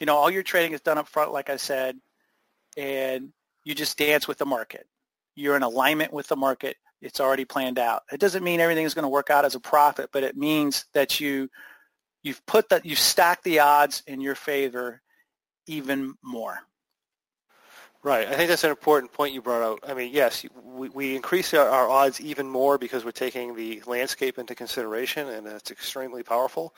[0.00, 1.96] You know, all your trading is done up front, like I said,
[2.76, 3.32] and
[3.62, 4.88] you just dance with the market.
[5.36, 6.76] You're in alignment with the market.
[7.00, 8.02] It's already planned out.
[8.12, 10.86] It doesn't mean everything is going to work out as a profit, but it means
[10.94, 11.48] that you
[12.22, 15.02] you've put that you've stacked the odds in your favor
[15.66, 16.60] even more.
[18.02, 18.28] Right.
[18.28, 19.80] I think that's an important point you brought out.
[19.84, 23.82] I mean, yes, we, we increase our, our, odds even more because we're taking the
[23.84, 26.72] landscape into consideration, and it's extremely powerful.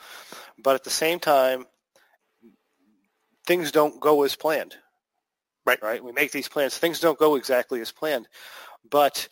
[0.57, 1.67] But at the same time,
[3.45, 4.75] things don't go as planned.
[5.67, 5.81] Right.
[5.83, 6.03] Right.
[6.03, 6.75] We make these plans.
[6.79, 8.27] Things don't go exactly as planned.
[8.89, 9.27] But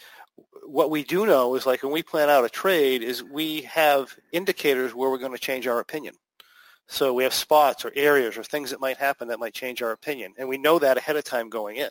[0.67, 4.15] what we do know is like when we plan out a trade is we have
[4.31, 6.13] indicators where we're going to change our opinion.
[6.87, 9.91] So we have spots or areas or things that might happen that might change our
[9.91, 10.33] opinion.
[10.37, 11.89] And we know that ahead of time going in.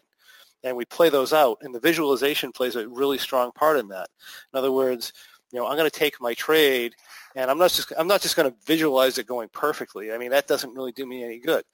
[0.63, 1.59] And we play those out.
[1.63, 4.09] And the visualization plays a really strong part in that.
[4.53, 5.13] In other words,
[5.53, 6.95] you know, I'm going to take my trade
[7.35, 10.13] and I'm not just I'm not just going to visualize it going perfectly.
[10.13, 11.65] I mean, that doesn't really do me any good.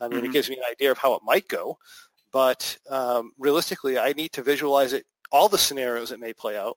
[0.00, 0.26] I mean, mm-hmm.
[0.26, 1.78] it gives me an idea of how it might go,
[2.32, 6.76] but um, realistically, I need to visualize it all the scenarios that may play out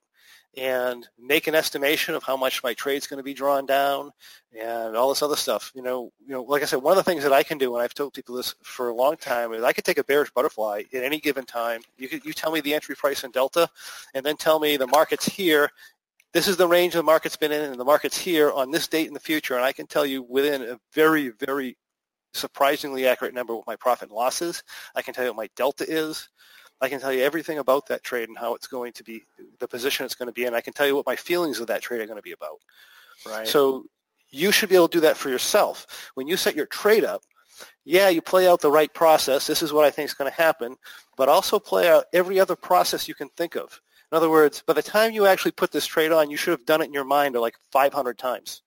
[0.56, 4.10] and make an estimation of how much my trade's going to be drawn down
[4.58, 5.70] and all this other stuff.
[5.74, 7.74] You know, you know, like I said, one of the things that I can do,
[7.74, 10.30] and I've told people this for a long time, is I could take a bearish
[10.30, 11.82] butterfly at any given time.
[11.98, 13.68] You could, you tell me the entry price in delta,
[14.14, 15.70] and then tell me the market's here.
[16.32, 19.08] This is the range the market's been in, and the market's here on this date
[19.08, 21.76] in the future, and I can tell you within a very, very
[22.32, 24.62] surprisingly accurate number what my profit and loss is.
[24.94, 26.28] I can tell you what my delta is.
[26.80, 29.22] I can tell you everything about that trade and how it's going to be,
[29.58, 30.54] the position it's going to be in.
[30.54, 32.60] I can tell you what my feelings of that trade are going to be about.
[33.26, 33.48] Right.
[33.48, 33.86] So
[34.30, 36.10] you should be able to do that for yourself.
[36.14, 37.22] When you set your trade up,
[37.84, 39.46] yeah, you play out the right process.
[39.46, 40.76] This is what I think is going to happen,
[41.16, 43.80] but also play out every other process you can think of.
[44.12, 46.66] In other words, by the time you actually put this trade on, you should have
[46.66, 48.62] done it in your mind like 500 times.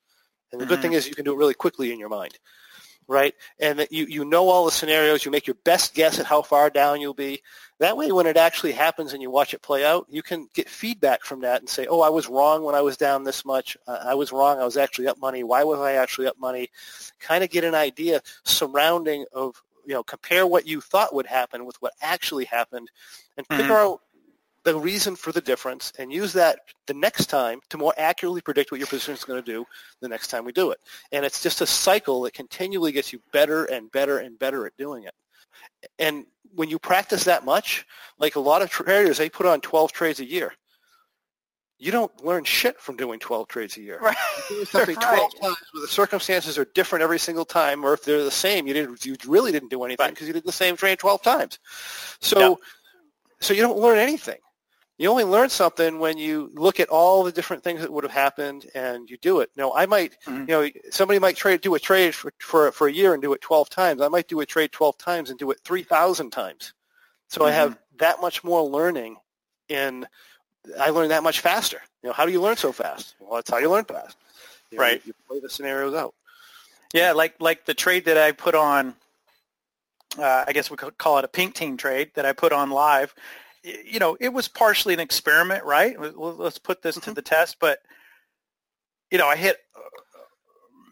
[0.52, 0.74] And the mm-hmm.
[0.74, 2.40] good thing is you can do it really quickly in your mind
[3.10, 3.34] right?
[3.60, 5.26] And that you, you know all the scenarios.
[5.26, 7.42] You make your best guess at how far down you'll be.
[7.80, 10.70] That way, when it actually happens and you watch it play out, you can get
[10.70, 13.76] feedback from that and say, oh, I was wrong when I was down this much.
[13.88, 14.60] Uh, I was wrong.
[14.60, 15.44] I was actually up money.
[15.44, 16.70] Why was I actually up money?
[17.20, 21.66] Kind of get an idea surrounding of, you know, compare what you thought would happen
[21.66, 22.92] with what actually happened
[23.38, 23.62] and mm-hmm.
[23.62, 24.02] figure out
[24.70, 28.72] the reason for the difference and use that the next time to more accurately predict
[28.72, 29.66] what your position is going to do
[30.00, 30.80] the next time we do it.
[31.12, 34.78] And it's just a cycle that continually gets you better and better and better at
[34.78, 35.14] doing it.
[35.98, 37.86] And when you practice that much,
[38.20, 40.54] like a lot of traders, they put on 12 trades a year.
[41.80, 44.00] You don't learn shit from doing 12 trades a year.
[44.00, 44.18] Right.
[44.52, 45.30] You something 12 right.
[45.42, 48.74] times, but the circumstances are different every single time, or if they're the same, you
[48.76, 50.28] didn't, you really didn't do anything because right.
[50.28, 51.58] you did the same trade 12 times.
[52.20, 52.58] So, yep.
[53.40, 54.38] so you don't learn anything
[55.00, 58.12] you only learn something when you look at all the different things that would have
[58.12, 59.50] happened and you do it.
[59.56, 60.42] Now, I might, mm-hmm.
[60.42, 63.32] you know, somebody might trade, do a trade for, for, for a year and do
[63.32, 64.02] it 12 times.
[64.02, 66.74] I might do a trade 12 times and do it 3,000 times.
[67.30, 67.48] So mm-hmm.
[67.48, 69.16] I have that much more learning
[69.70, 70.06] in,
[70.78, 71.82] I learn that much faster.
[72.04, 73.16] You know, how do you learn so fast?
[73.22, 74.18] Well, that's how you learn fast.
[74.70, 75.02] You know, Right.
[75.06, 76.14] You play the scenarios out.
[76.94, 78.96] Yeah, like like the trade that I put on,
[80.18, 82.72] uh, I guess we could call it a pink team trade that I put on
[82.72, 83.14] live.
[83.64, 85.96] You know, it was partially an experiment, right?
[86.00, 87.58] Let's put this to the test.
[87.60, 87.80] But
[89.12, 89.80] you know, I hit uh,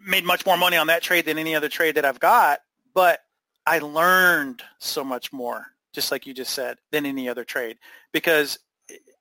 [0.06, 2.60] made much more money on that trade than any other trade that I've got.
[2.94, 3.20] But
[3.66, 7.78] I learned so much more, just like you just said, than any other trade
[8.12, 8.60] because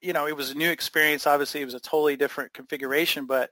[0.00, 1.26] you know it was a new experience.
[1.26, 3.50] Obviously, it was a totally different configuration, but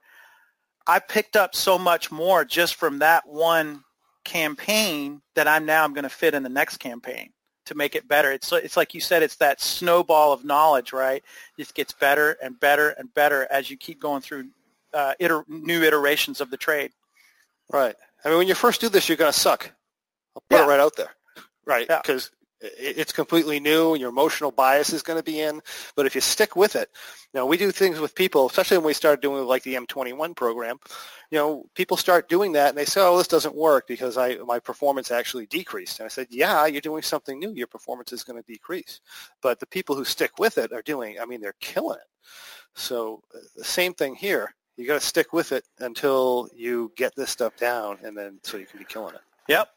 [0.87, 3.85] I picked up so much more just from that one
[4.25, 7.31] campaign that I'm now I'm going to fit in the next campaign
[7.67, 8.31] to make it better.
[8.33, 11.23] It's it's like you said, it's that snowball of knowledge, right?
[11.57, 14.49] It just gets better and better and better as you keep going through
[14.93, 16.93] uh, iter- new iterations of the trade.
[17.73, 17.95] Right.
[18.25, 19.71] I mean, when you first do this, you're going to suck.
[20.37, 20.65] I'll put Yeah.
[20.65, 21.11] it right out there.
[21.67, 21.89] Right.
[21.89, 22.31] Because
[22.79, 25.61] it's completely new and your emotional bias is going to be in.
[25.97, 26.91] But if you stick with it,
[27.35, 30.79] know, we do things with people, especially when we start doing like the M21 program,
[31.31, 34.37] you know, people start doing that and they say, oh, this doesn't work because I,
[34.37, 35.99] my performance actually decreased.
[35.99, 37.53] And I said, yeah, you're doing something new.
[37.53, 39.01] Your performance is going to decrease.
[39.43, 42.29] But the people who stick with it are doing, I mean, they're killing it.
[42.75, 44.55] So uh, the same thing here.
[44.77, 48.57] You got to stick with it until you get this stuff down, and then so
[48.57, 49.21] you can be killing it.
[49.47, 49.69] Yep.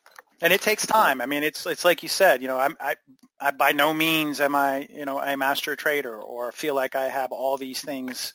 [0.42, 1.22] And it takes time.
[1.22, 2.42] I mean, it's it's like you said.
[2.42, 2.96] You know, I'm I,
[3.40, 7.10] I by no means am I you know a master trader or feel like I
[7.10, 8.34] have all these things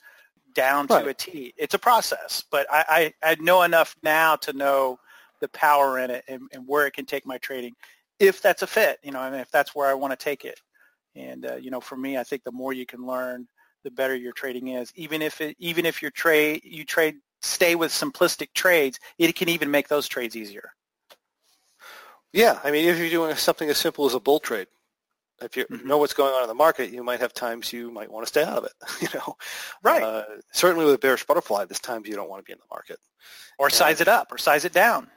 [0.55, 1.55] down to a T.
[1.57, 4.99] It's a process, but I, I I know enough now to know
[5.41, 7.75] the power in it and, and where it can take my trading,
[8.19, 8.99] if that's a fit.
[9.03, 10.61] You know, and if that's where I want to take it.
[11.15, 13.47] And uh, you know, for me, I think the more you can learn,
[13.85, 14.93] the better your trading is.
[14.97, 19.49] Even if it even if your trade you trade stay with simplistic trades, it can
[19.49, 20.73] even make those trades easier.
[22.33, 24.69] Yeah, I mean, if you're doing something as simple as a bull trade,
[25.43, 25.85] if you Mhm.
[25.85, 28.29] know what's going on in the market, you might have times you might want to
[28.29, 28.73] stay out of it.
[29.03, 29.37] You know,
[29.83, 30.03] Right.
[30.03, 32.65] Uh, certainly with a bearish butterfly, there's times you don't want to be in the
[32.75, 32.99] market.
[33.59, 35.11] or size it up or size it down.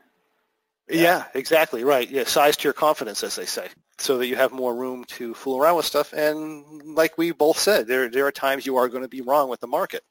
[0.88, 1.26] Yeah.
[1.34, 2.08] exactly right.
[2.10, 5.34] Yeah, size to your confidence, as they say, so that you have more room to
[5.34, 6.14] fool around with stuff.
[6.14, 9.50] And like we both said, there there are times you are going to be wrong
[9.50, 10.04] with the market.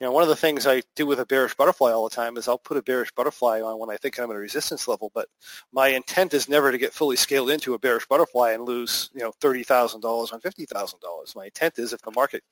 [0.00, 2.36] You know, one of the things I do with a bearish butterfly all the time
[2.36, 5.10] is I'll put a bearish butterfly on when I think I'm at a resistance level,
[5.12, 5.26] but
[5.72, 9.22] my intent is never to get fully scaled into a bearish butterfly and lose, you
[9.22, 11.34] know, thirty thousand dollars on fifty thousand dollars.
[11.34, 12.44] My intent is if the market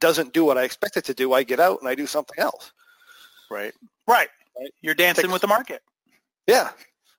[0.00, 2.38] doesn't do what I expect it to do, I get out and I do something
[2.38, 2.72] else.
[3.50, 3.74] Right.
[4.06, 4.28] Right.
[4.58, 4.70] Right.
[4.80, 5.82] You're dancing Takes- with the market.
[6.46, 6.70] Yeah.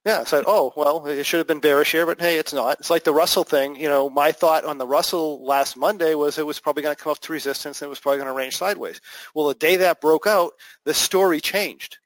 [0.05, 0.23] Yeah.
[0.23, 2.79] So, oh, well, it should have been bearish here, but hey, it's not.
[2.79, 3.75] It's like the Russell thing.
[3.75, 7.01] You know, my thought on the Russell last Monday was it was probably going to
[7.01, 9.01] come up to resistance and it was probably going to range sideways.
[9.35, 10.53] Well, the day that broke out,
[10.85, 11.97] the story changed.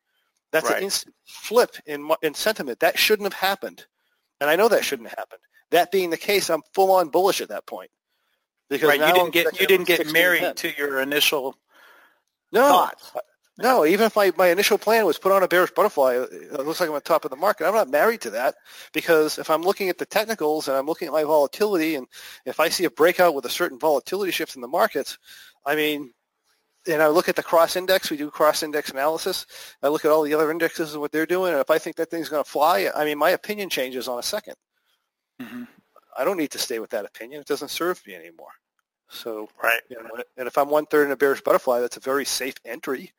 [0.52, 0.78] That's Right.
[0.78, 2.80] an instant flip in, in sentiment.
[2.80, 3.86] That shouldn't have happened.
[4.42, 5.42] And I know that shouldn't have happened.
[5.72, 7.90] That being the case, I'm full on bullish at that point.
[8.70, 9.00] Because Right.
[9.00, 10.56] You I'm didn't get you didn't get married ten.
[10.56, 11.56] to your initial
[12.52, 13.12] no, thoughts.
[13.58, 16.80] No, even if my, my initial plan was put on a bearish butterfly, it looks
[16.80, 17.68] like I'm on top of the market.
[17.68, 18.56] I'm not married to that
[18.94, 22.08] because if I'm looking at the technicals and I'm looking at my volatility and
[22.46, 25.20] if I see a breakout with a certain volatility shift in the markets,
[25.66, 26.14] I mean,
[26.88, 29.46] and I look at the cross index, we do cross index analysis.
[29.84, 31.96] I look at all the other indexes and what they're doing, and if I think
[31.98, 34.56] that thing's going to fly, I mean, my opinion changes on a second.
[35.40, 35.68] Mhm.
[36.18, 37.42] I don't need to stay with that opinion.
[37.42, 38.52] It doesn't serve me anymore.
[39.10, 39.82] So Right.
[39.90, 42.56] you know, and if I'm one third in a bearish butterfly, that's a very safe
[42.66, 43.14] entry.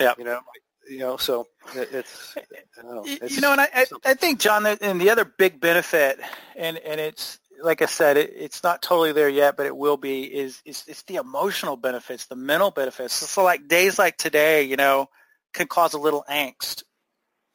[0.00, 0.14] Yeah.
[0.18, 0.40] You know,
[0.88, 2.34] you know, so it, it's,
[2.82, 3.86] know, it's you know, and I, I.
[4.04, 6.20] I think John, and the other big benefit,
[6.56, 9.96] and and it's like I said, it, it's not totally there yet, but it will
[9.96, 10.24] be.
[10.24, 13.14] Is is it's the emotional benefits, the mental benefits.
[13.14, 15.08] So like days like today, you know,
[15.52, 16.82] can cause a little angst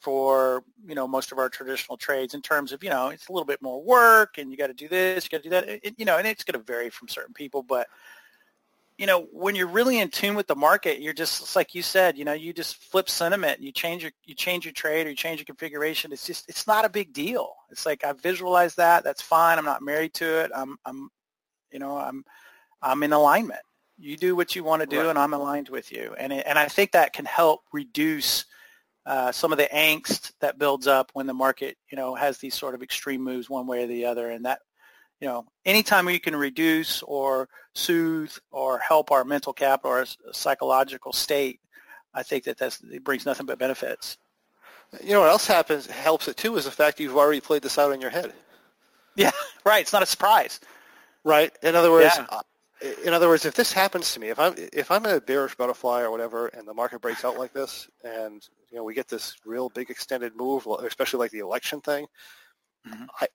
[0.02, 3.34] for you know most of our traditional trades in terms of you know it's a
[3.34, 5.68] little bit more work and you got to do this, you got to do that,
[5.68, 7.88] it, you know, and it's going to vary from certain people, but
[9.00, 11.82] you know, when you're really in tune with the market, you're just it's like you
[11.82, 15.12] said, you know, you just flip sentiment, you change your you change your trade or
[15.12, 16.12] you change your configuration.
[16.12, 17.54] It's just it's not a big deal.
[17.70, 19.06] It's like I visualize that.
[19.06, 19.58] That's fine.
[19.58, 20.52] I'm not married to it.
[20.54, 21.10] I'm I'm
[21.72, 22.26] you know, I'm
[22.82, 23.62] I'm in alignment.
[23.98, 25.08] You do what you want to do Right.
[25.08, 26.14] and I'm aligned with you.
[26.20, 28.44] And it, and I think that can help reduce
[29.06, 32.54] uh, some of the angst that builds up when the market, you know, has these
[32.54, 34.30] sort of extreme moves one way or the other.
[34.30, 34.60] And that,
[35.22, 37.48] you know, anytime we can reduce or
[37.80, 41.60] soothe or help our mental cap or psychological state,
[42.14, 44.18] I think that that's, it brings nothing but benefits.
[45.04, 47.78] You know what else happens helps it too is the fact you've already played this
[47.78, 48.34] out in your head,
[49.16, 49.32] Yeah,
[49.66, 49.82] right.
[49.82, 50.60] It's not a surprise.
[51.24, 51.52] right?
[51.64, 52.26] In other words, Yeah.
[52.30, 52.42] uh,
[53.06, 56.02] in other words, if this happens to me, if I'm if I'm a bearish butterfly
[56.02, 59.36] or whatever, and the market breaks out like this, and you know we get this
[59.46, 62.08] real big extended move, especially like the election thing,
[62.88, 63.10] Mhm.
[63.20, 63.28] I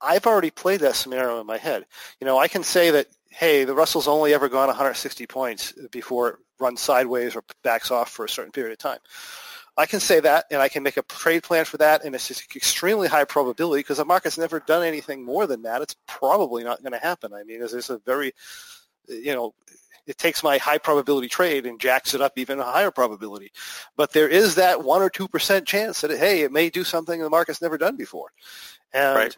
[0.00, 1.84] I've already played that scenario in my head.
[2.20, 6.28] You know, I can say that hey, the Russell's only ever gone 160 points before
[6.28, 8.98] it runs sideways or backs off for a certain period of time.
[9.78, 12.28] I can say that, and I can make a trade plan for that, and it's
[12.28, 15.82] just extremely high probability because the market's never done anything more than that.
[15.82, 17.34] It's probably not going to happen.
[17.34, 18.32] I mean, there's a very,
[19.06, 19.54] you know,
[20.06, 23.50] it takes my high probability trade and jacks it up even a higher probability.
[23.96, 27.20] But there is that one or two percent chance that hey, it may do something
[27.20, 28.28] the market's never done before,
[28.92, 29.36] and Right.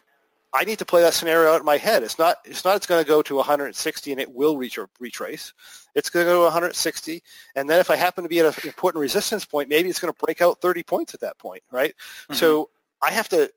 [0.53, 2.01] I need to play that scenario out in my head.
[2.01, 2.37] It's not.
[2.43, 2.75] It's not.
[2.75, 5.53] It's going to go to 160 and it will reach or retrace.
[5.95, 7.23] It's going to go to 160,
[7.55, 10.13] and then if I happen to be at an important resistance point, maybe it's going
[10.13, 11.93] to break out 30 points at that point, right?
[12.23, 12.35] Mm-hmm.
[12.35, 12.69] So
[13.01, 13.51] I have to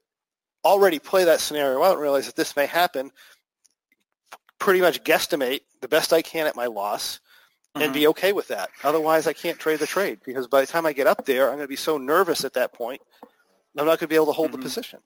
[0.64, 3.10] already play that scenario out and realize that this may happen.
[4.58, 7.20] Pretty much guesstimate the best I can at my loss,
[7.74, 8.10] and be mm-hmm.
[8.10, 8.70] okay with that.
[8.84, 11.56] Otherwise, I can't trade the trade because by the time I get up there, I'm
[11.56, 13.00] going to be so nervous at that point,
[13.78, 14.64] I'm not going to be able to hold the mm-hmm.
[14.64, 15.00] position.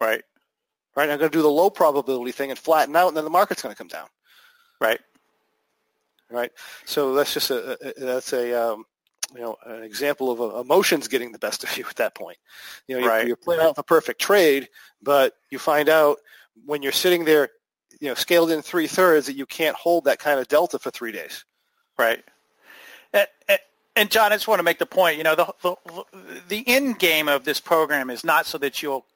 [0.00, 0.22] Right.
[0.96, 1.10] Right?
[1.10, 3.62] I'm going to do the low probability thing and flatten out, and then the market's
[3.62, 4.06] going to come down.
[4.80, 5.00] Right.
[6.30, 6.50] Right?
[6.84, 8.84] So that's just a, a that's a um,
[9.34, 12.38] you know an example of uh, emotions getting the best of you at that point.
[12.88, 13.26] You know, you're, Right.
[13.26, 14.68] you're playing out the perfect trade,
[15.02, 16.18] but you find out
[16.64, 17.48] when you're sitting there,
[18.00, 20.90] you know, scaled in three thirds that you can't hold that kind of delta for
[20.90, 21.44] three days.
[21.98, 22.22] Right.
[23.12, 23.58] And, and-
[23.96, 25.18] and John, I just want to make the point.
[25.18, 25.76] You know, the, the
[26.48, 29.06] the end game of this program is not so that you'll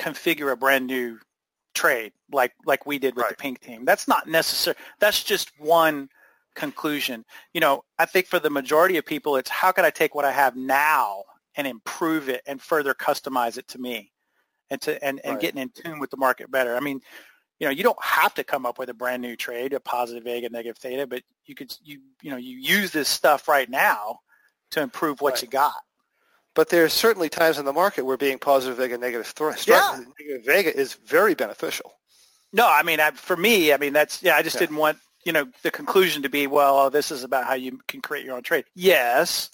[0.00, 1.18] configure a brand new
[1.74, 3.84] trade like like we did with the pink team.
[3.84, 4.76] That's not necessary.
[4.98, 6.08] That's just one
[6.56, 7.24] conclusion.
[7.54, 10.24] You know, I think for the majority of people, it's how can I take what
[10.24, 11.22] I have now
[11.54, 14.10] and improve it and further customize it to me,
[14.70, 15.40] and to and, and Right.
[15.40, 16.76] getting in tune with the market better.
[16.76, 17.00] I mean,
[17.60, 20.24] you know, you don't have to come up with a brand new trade, a positive
[20.24, 24.20] vega, negative theta, but you could, you, you know, you use this stuff right now
[24.70, 25.42] to improve what Right.
[25.42, 25.74] you got.
[26.54, 30.02] But there's certainly times in the market where being positive vega, negative, thro- Yeah.
[30.18, 31.92] negative vega is very beneficial.
[32.52, 34.60] No, I mean, I, for me, I mean, that's, yeah, I just Yeah.
[34.60, 37.78] didn't want, you know, the conclusion to be, well, oh, this is about how you
[37.86, 38.64] can create your own trade.
[38.74, 39.50] Yes,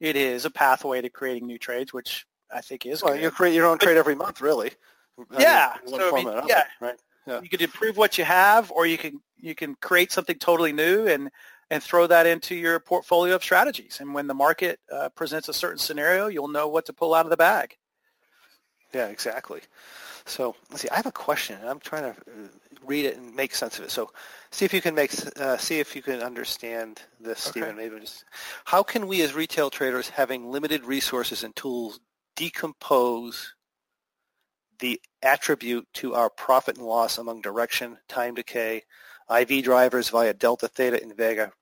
[0.00, 3.22] it is a pathway to creating new trades, which I think is Well, good.
[3.22, 4.72] you create your own trade every month, really.
[5.18, 6.64] I mean, Yeah, so, I mean, or another, yeah.
[6.80, 6.98] right.
[7.26, 7.40] Yeah.
[7.42, 11.06] you could improve what you have or you can you can create something totally new
[11.06, 11.30] and
[11.70, 15.54] and throw that into your portfolio of strategies and when the market uh, presents a
[15.54, 17.76] certain scenario you'll know what to pull out of the bag
[18.94, 19.60] Yeah, exactly.
[20.26, 20.88] So let's see.
[20.90, 21.58] I have a question.
[21.64, 22.48] I'm trying to uh,
[22.84, 23.90] read it and make sense of it.
[23.90, 24.10] So
[24.50, 27.60] see if you can make uh, see if you can understand this, Okay.
[27.60, 27.76] Stephen.
[27.76, 28.24] Maybe just
[28.64, 32.00] how can we as retail traders, having limited resources and tools,
[32.36, 33.54] decompose
[34.80, 38.82] the attribute to our profit and loss among direction, time decay,
[39.30, 41.52] IV drivers via delta, theta, and vega,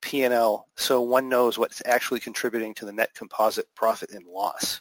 [0.00, 4.80] P&L, so one knows what's actually contributing to the net composite profit and loss.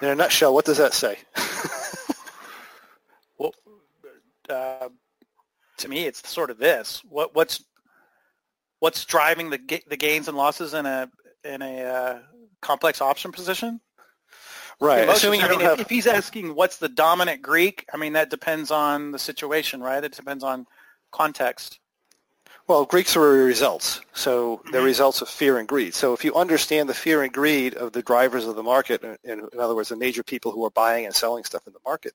[0.00, 1.18] In a nutshell, what does that say?
[3.38, 3.52] well
[4.48, 4.88] uh,
[5.78, 7.64] to me it's sort of this what what's
[8.78, 11.10] what's driving the the gains and losses in a
[11.44, 12.18] in a uh,
[12.60, 13.80] complex option position
[14.80, 15.04] right.
[15.04, 15.18] Emotions.
[15.18, 18.30] Assuming I mean, if, have if he's asking what's the dominant Greek, I mean that
[18.30, 20.02] depends on the situation, right?
[20.02, 20.66] It depends on
[21.12, 21.78] context.
[22.68, 24.84] Well, Greeks are results, so they're Mm-hmm.
[24.84, 25.94] results of fear and greed.
[25.94, 29.48] So if you understand the fear and greed of the drivers of the market, in,
[29.52, 32.14] in other words, the major people who are buying and selling stuff in the market,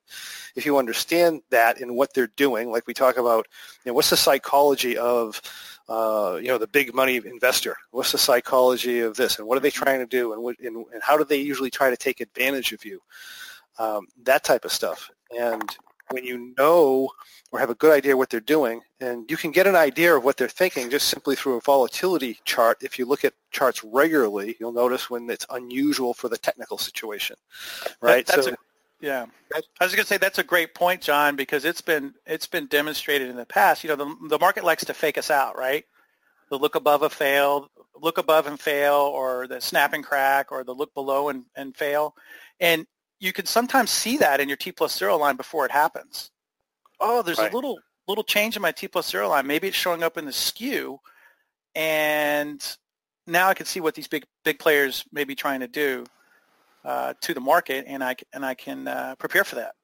[0.55, 3.47] if you understand that and what they're doing, like we talk about,
[3.85, 5.41] you know, what's the psychology of,
[5.87, 7.77] uh, you know, the big money investor?
[7.91, 9.83] What's the psychology of this, and what are they Mm-hmm.
[9.83, 12.73] trying to do, and, what, and, and how do they usually try to take advantage
[12.73, 13.01] of you?
[13.79, 15.63] Um, that type of stuff, and
[16.11, 17.09] when you know
[17.51, 20.23] or have a good idea what they're doing, and you can get an idea of
[20.23, 22.77] what they're thinking just simply through a volatility chart.
[22.81, 27.35] If you look at charts regularly, you'll notice when it's unusual for the technical situation,
[28.01, 28.25] right?
[28.25, 28.57] That- that's so, a,
[29.01, 29.25] yeah.
[29.51, 32.47] That- I was going to say that's a great point, John, because it's been it's
[32.47, 33.83] been demonstrated in the past.
[33.83, 35.83] You know, the the market likes to fake us out, right?
[36.49, 40.63] The look above a fail, look above and fail, or the snap and crack, or
[40.63, 42.13] the look below and, and fail,
[42.59, 42.85] and
[43.21, 46.31] you can sometimes see that in your T plus zero line before it happens.
[46.99, 47.51] Oh, there's Right.
[47.51, 49.47] a little little change in my T plus zero line.
[49.47, 50.99] Maybe it's showing up in the skew,
[51.75, 52.61] and
[53.27, 56.03] now I can see what these big big players may be trying to do
[56.83, 59.75] uh, to the market, and I and I can uh, prepare for that.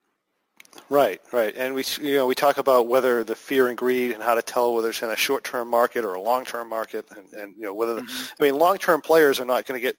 [0.89, 4.21] Right, right, and we you know we talk about whether the fear and greed and
[4.21, 7.55] how to tell whether it's in a short-term market or a long-term market, and, and
[7.55, 8.01] you know whether the,
[8.39, 9.95] I mean long-term players are not going to get.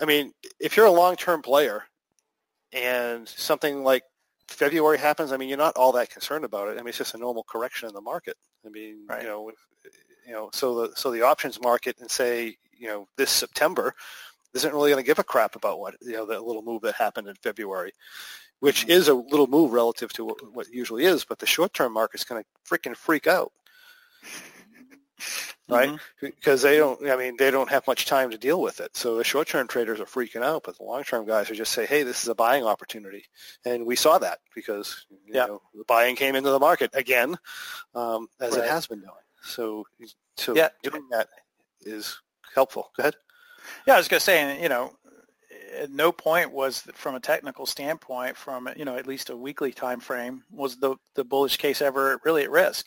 [0.00, 1.84] I mean, if you're a long-term player,
[2.72, 4.02] and something like
[4.48, 6.72] February happens, I mean you're not all that concerned about it.
[6.72, 8.36] I mean it's just a normal correction in the market.
[8.64, 9.22] I mean Right.
[9.22, 9.50] you know
[10.26, 13.94] you know so the so the options market and say you know this September
[14.54, 16.94] isn't really going to give a crap about what you know that little move that
[16.94, 17.92] happened in February
[18.60, 18.90] which mm-hmm.
[18.92, 22.42] is a little move relative to what, what usually is, but the short-term market's going
[22.42, 23.52] to freaking freak out.
[25.68, 25.88] right?
[25.88, 26.26] Mm-hmm.
[26.26, 28.96] Because they don't, I mean, they don't have much time to deal with it.
[28.96, 32.02] So the short-term traders are freaking out, but the long-term guys are just say, hey,
[32.02, 33.24] this is a buying opportunity.
[33.64, 35.46] And we saw that because you Yeah.
[35.46, 37.36] know, the buying came into the market again,
[37.94, 38.64] um, as Right.
[38.64, 39.12] it has been doing.
[39.42, 39.86] So,
[40.36, 40.68] so Yeah.
[40.82, 41.28] doing that
[41.80, 42.20] is
[42.54, 42.90] helpful.
[42.96, 43.16] Go ahead.
[43.86, 44.96] Yeah, I was going to say, you know,
[45.76, 49.72] at no point was from a technical standpoint, from you know at least a weekly
[49.72, 52.86] time frame, was the the bullish case ever really at risk.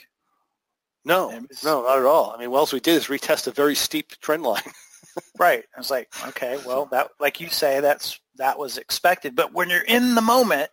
[1.06, 2.32] No, was- no, not at all.
[2.36, 4.62] I mean, well, Wells, we did is retest a very steep trend line.
[5.38, 5.66] Right.
[5.76, 9.36] I was like, okay, well, that like you say, that's that was expected.
[9.36, 10.70] But when you're in the moment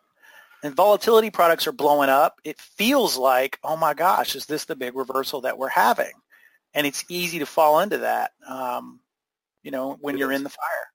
[0.63, 4.77] and volatility products are blowing up, it feels like, oh my gosh, is this the
[4.77, 6.13] big reversal that we're having?
[6.75, 9.01] And it's easy to fall into that, um,
[9.65, 10.37] you know, when It you're is.
[10.37, 10.87] in the fire.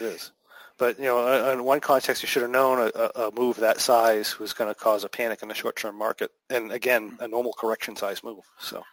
[0.00, 0.30] It is.
[0.78, 3.80] But, you know, uh, in one context, you should have known a, a move that
[3.80, 6.30] size was going to cause a panic in the short-term market.
[6.50, 8.44] And again, a normal correction size move.
[8.60, 8.84] So,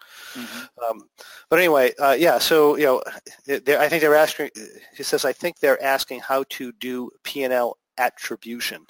[0.89, 1.07] um,
[1.49, 3.03] but anyway, uh, yeah, so, you know,
[3.47, 4.49] I think they're asking,
[4.97, 8.87] he says, I think they're asking how to do P&L attribution.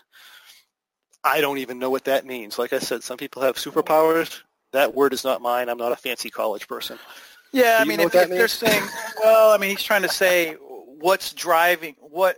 [1.26, 2.58] I don't even know what that means.
[2.58, 4.42] Like I said, some people have superpowers.
[4.72, 5.70] That word is not mine.
[5.70, 6.98] I'm not a fancy college person.
[7.52, 8.84] Yeah, I mean, if, if they're saying,
[9.24, 12.38] well, I mean, he's trying to say what's driving what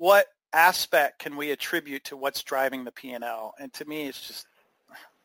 [0.00, 0.24] what
[0.54, 3.52] aspect can we attribute to what's driving the P and L?
[3.60, 4.46] And to me, it's just,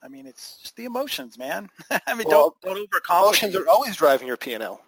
[0.03, 1.69] I mean, it's just the emotions, man.
[2.05, 3.21] I mean, Well, don't don't overcomplicate.
[3.23, 4.81] Emotions are always driving your P&L.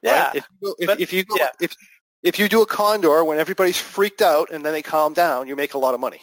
[0.00, 0.36] yeah, Right?
[0.36, 1.48] If you, if, but- if you go, yeah.
[1.60, 1.74] if
[2.22, 5.56] if you do a condor when everybody's freaked out and then they calm down, you
[5.56, 6.20] make a lot of money,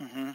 [0.00, 0.30] hmm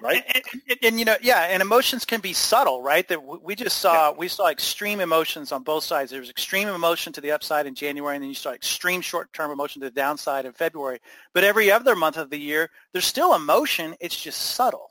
[0.00, 0.24] right?
[0.34, 3.06] And, and, and, you know, yeah, and emotions can be subtle, right?
[3.08, 6.10] That we just saw, we saw extreme emotions on both sides.
[6.10, 9.50] There was extreme emotion to the upside in January, and then you saw extreme short-term
[9.50, 11.00] emotion to the downside in February.
[11.32, 13.94] But every other month of the year, there's still emotion.
[14.00, 14.90] It's just subtle.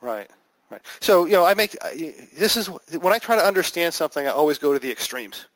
[0.00, 0.30] Right.
[0.70, 0.82] Right.
[1.00, 1.76] So you know, I make
[2.36, 5.46] this is when I try to understand something, I always go to the extremes.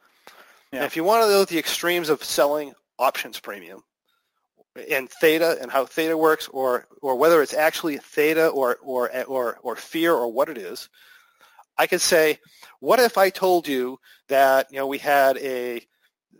[0.72, 0.86] And Yeah.
[0.86, 3.84] if you want to know the extremes of selling options premium
[4.90, 9.58] and theta and how theta works, or or whether it's actually theta or or or
[9.62, 10.88] or fear or what it is,
[11.78, 12.38] I could say,
[12.80, 13.98] what if I told you
[14.28, 15.86] that you know we had a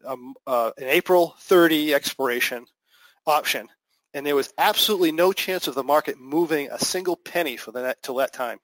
[0.05, 2.67] um, uh, an April 30 expiration
[3.27, 3.69] option,
[4.13, 7.83] and there was absolutely no chance of the market moving a single penny for the
[7.83, 8.59] net till that time.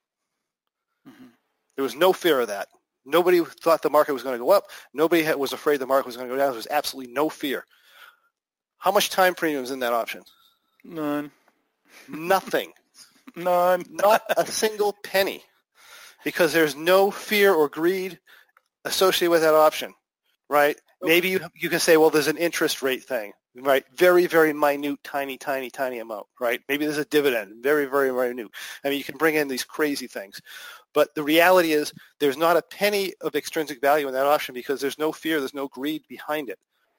[1.09, 1.31] Mhm.
[1.77, 2.69] There was no fear of that.
[3.07, 4.65] Nobody thought the market was going to go up.
[4.93, 6.51] Nobody had, was afraid the market was going to go down.
[6.51, 7.65] There was absolutely no fear.
[8.81, 10.23] How much time premium is in that option?
[10.85, 11.31] None.
[12.09, 12.73] Nothing.
[13.37, 13.85] None.
[13.91, 15.45] Not a single penny.
[16.25, 18.19] Because there's no fear or greed
[18.85, 19.95] associated with that option,
[20.49, 20.77] right?
[21.03, 23.85] Maybe you, you can say, well, there's an interest rate thing, right?
[23.97, 26.61] Very, very minute, tiny, tiny, tiny amount, right?
[26.69, 28.51] Maybe there's a dividend, very, very minute.
[28.85, 30.41] I mean, you can bring in these crazy things.
[30.93, 34.81] But the reality is there's not a penny of extrinsic value in that option because
[34.81, 36.59] there's no fear, there's no greed behind it.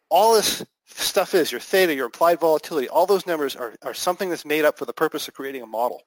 [0.10, 4.30] All this stuff is your theta, your implied volatility, all those numbers are, are something
[4.30, 6.02] that's made up for the purpose of creating a model.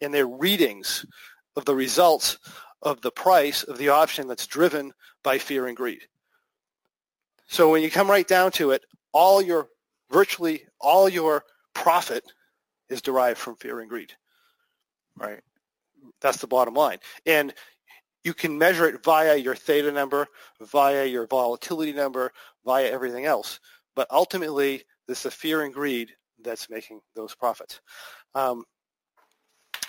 [0.00, 1.06] And they're readings
[1.56, 2.38] of the results
[2.82, 4.92] of the price of the option that's driven
[5.22, 6.02] by fear and greed.
[7.48, 9.68] So when you come right down to it, all your,
[10.10, 11.44] virtually all your
[11.74, 12.24] profit
[12.88, 14.12] is derived from fear and greed.
[15.16, 15.40] Right?
[16.20, 16.98] That's the bottom line.
[17.24, 17.54] And
[18.24, 20.26] you can measure it via your theta number,
[20.60, 22.32] via your volatility number,
[22.64, 23.60] via everything else.
[23.96, 26.12] But ultimately, it's the fear and greed
[26.42, 27.80] that's making those profits.
[28.34, 28.64] Um,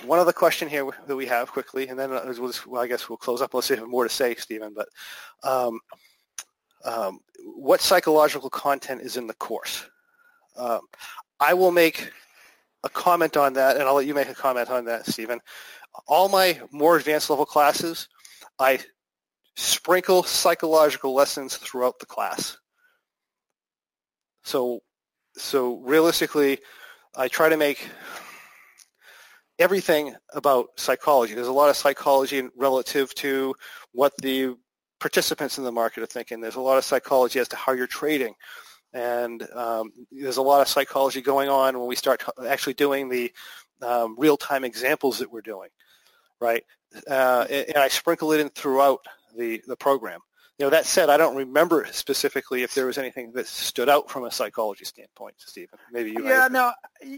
[0.05, 2.87] one other question here that we have quickly, and then uh, we'll just, well, I
[2.87, 4.73] guess we'll close up unless you have more to say, Stephen.
[4.75, 4.87] But
[5.43, 5.79] um,
[6.85, 7.19] um,
[7.55, 9.89] what psychological content is in the course?
[10.55, 10.81] Um,
[11.39, 12.11] I will make
[12.83, 15.39] a comment on that, and I'll let you make a comment on that, Stephen.
[16.07, 18.07] All my more advanced level classes,
[18.59, 18.79] I
[19.55, 22.57] sprinkle psychological lessons throughout the class.
[24.47, 24.79] So,
[25.35, 26.59] so realistically,
[27.17, 27.89] I try to make
[29.59, 31.33] everything about psychology.
[31.33, 33.53] There's a lot of psychology relative to
[33.91, 34.55] what the
[35.01, 36.39] participants in the market are thinking.
[36.39, 38.35] There's a lot of psychology as to how you're trading.
[38.93, 43.33] And um, there's a lot of psychology going on when we start actually doing the
[43.81, 45.71] um, real-time examples that we're doing,
[46.39, 46.63] right?
[47.05, 49.05] Uh, and, I sprinkle it in throughout
[49.37, 50.21] the, the program.
[50.59, 54.09] You know, that said, I don't remember specifically if there was anything that stood out
[54.09, 55.77] from a psychology standpoint, Stephen.
[55.91, 56.27] Maybe you.
[56.27, 56.71] Yeah, no,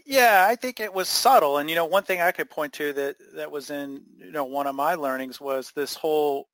[0.05, 1.59] yeah, I think it was subtle.
[1.59, 4.43] And you know, one thing I could point to that that was in you know
[4.43, 6.49] one of my learnings was this whole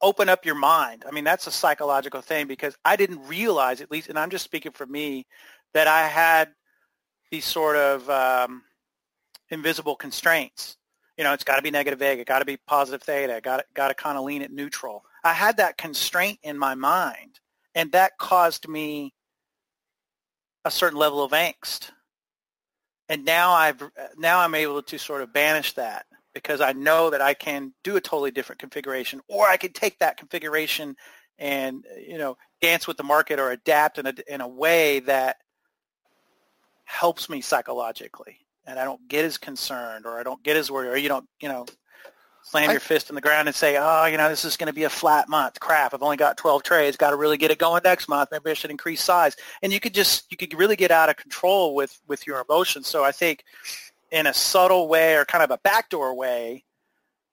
[0.00, 1.04] open up your mind.
[1.06, 4.44] I mean, that's a psychological thing because I didn't realize, at least, and I'm just
[4.44, 5.26] speaking for me,
[5.74, 6.50] that I had
[7.30, 8.62] these sort of um,
[9.50, 10.76] invisible constraints.
[11.16, 13.88] you know, it's got to be negative vega, got to be positive theta, got got
[13.88, 15.04] to kind of lean at neutral.
[15.24, 17.40] I had that constraint in my mind,
[17.74, 19.14] and that caused me
[20.64, 21.90] a certain level of angst.
[23.08, 23.82] And now I've
[24.16, 27.96] now I'm able to sort of banish that because I know that I can do
[27.96, 30.96] a totally different configuration, or I can take that configuration
[31.38, 35.36] and you know dance with the market or adapt in a in a way that
[36.84, 38.38] helps me psychologically
[38.68, 41.26] and I don't get as concerned or I don't get as worried or you don't,
[41.40, 41.64] you know,
[42.48, 44.68] slam I, your fist in the ground and say, oh, you know, this is going
[44.68, 45.60] to be a flat month.
[45.60, 46.96] Crap, I've only got 12 trades.
[46.96, 48.30] Got to really get it going next month.
[48.32, 49.36] Maybe I should increase size.
[49.62, 52.86] And you could just, you could really get out of control with, with your emotions.
[52.86, 53.44] So I think
[54.10, 56.64] in a subtle way or kind of a backdoor way,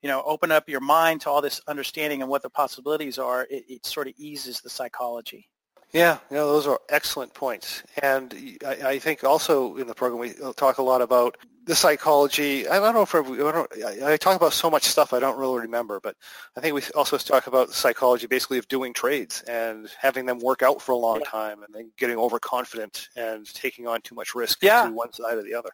[0.01, 3.47] you know, open up your mind to all this understanding and what the possibilities are,
[3.49, 5.49] it, it sort of eases the psychology.
[5.95, 7.81] Yeah, yeah, those are excellent points.
[8.03, 12.67] And I, I, think also in the program we talk a lot about the psychology.
[12.67, 15.61] I don't know if I, don't, I talk about so much stuff I don't really
[15.61, 16.17] remember, but
[16.57, 20.39] I think we also talk about the psychology basically of doing trades and having them
[20.39, 21.29] work out for a long yeah.
[21.29, 24.83] time and then getting overconfident and taking on too much risk yeah.
[24.83, 25.71] to one side or the other.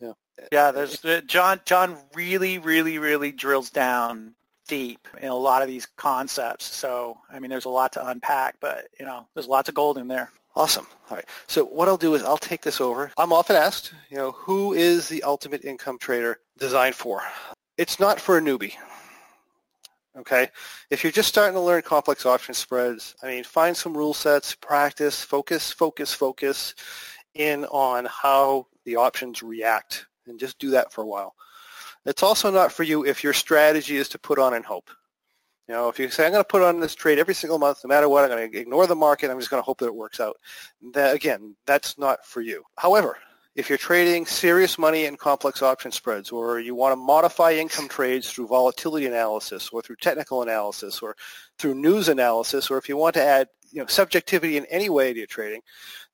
[0.00, 0.12] Yeah.
[0.50, 4.34] Yeah, there's uh, John John really really really drills down
[4.68, 6.64] deep in a lot of these concepts.
[6.64, 9.98] So, I mean, there's a lot to unpack, but, you know, there's lots of gold
[9.98, 10.30] in there.
[10.54, 10.86] Awesome.
[11.10, 11.24] All right.
[11.46, 13.10] So what I'll do is I'll take this over.
[13.16, 17.22] I'm often asked, you know, who is the ultimate income trader designed for?
[17.78, 18.74] It's not for a newbie.
[20.16, 20.48] Okay.
[20.90, 24.54] If you're just starting to learn complex option spreads, I mean, find some rule sets,
[24.54, 26.74] practice, focus, focus, focus
[27.34, 31.34] in on how the options react and just do that for a while.
[32.04, 34.90] It's also not for you if your strategy is to put on and hope.
[35.68, 37.80] You know, if you say, I'm going to put on this trade every single month,
[37.84, 39.86] no matter what, I'm going to ignore the market, I'm just going to hope that
[39.86, 40.36] it works out.
[40.92, 42.64] That, again, that's not for you.
[42.76, 43.16] However,
[43.54, 47.88] if you're trading serious money in complex option spreads, or you want to modify income
[47.88, 51.16] trades through volatility analysis, or through technical analysis, or
[51.58, 55.12] through news analysis, or if you want to add you know, subjectivity in any way
[55.12, 55.60] to your trading,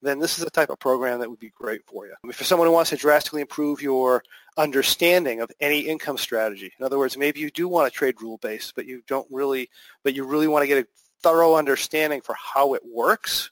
[0.01, 2.13] then this is the type of program that would be great for you.
[2.25, 4.23] If you're someone who wants to drastically improve your
[4.59, 8.75] understanding of any income strategy, in other words, maybe you do want to trade rule-based,
[8.75, 9.69] but you don't really,
[10.03, 10.87] but you really want to get a
[11.23, 13.51] thorough understanding for how it works,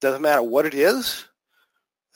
[0.00, 1.26] doesn't matter what it is,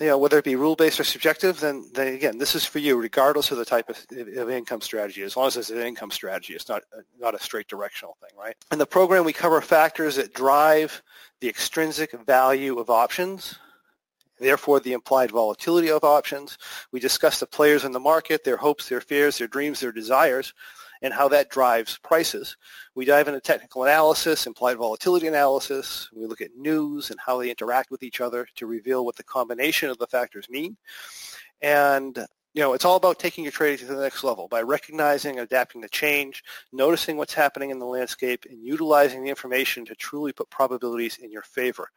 [0.00, 2.96] you know, whether it be rule-based or subjective, then, then again, this is for you,
[2.96, 3.98] regardless of the type of,
[4.38, 5.22] of, income strategy.
[5.22, 6.82] As long as it's an income strategy, it's not
[7.18, 8.56] not a straight directional thing, right?
[8.72, 11.02] In the program, we cover factors that drive
[11.40, 13.58] the extrinsic value of options,
[14.40, 16.58] therefore the implied volatility of options.
[16.90, 20.52] We discuss the players in the market, their hopes, their fears, their dreams, their desires,
[21.02, 22.56] and how that drives prices.
[22.94, 26.08] We dive into technical analysis, implied volatility analysis.
[26.12, 29.22] We look at news and how they interact with each other to reveal what the
[29.22, 30.76] combination of the factors mean.
[31.62, 35.38] And you know, it's all about taking your trading to the next level by recognizing
[35.38, 36.42] and adapting to change,
[36.72, 41.30] noticing what's happening in the landscape, and utilizing the information to truly put probabilities in
[41.30, 41.90] your favor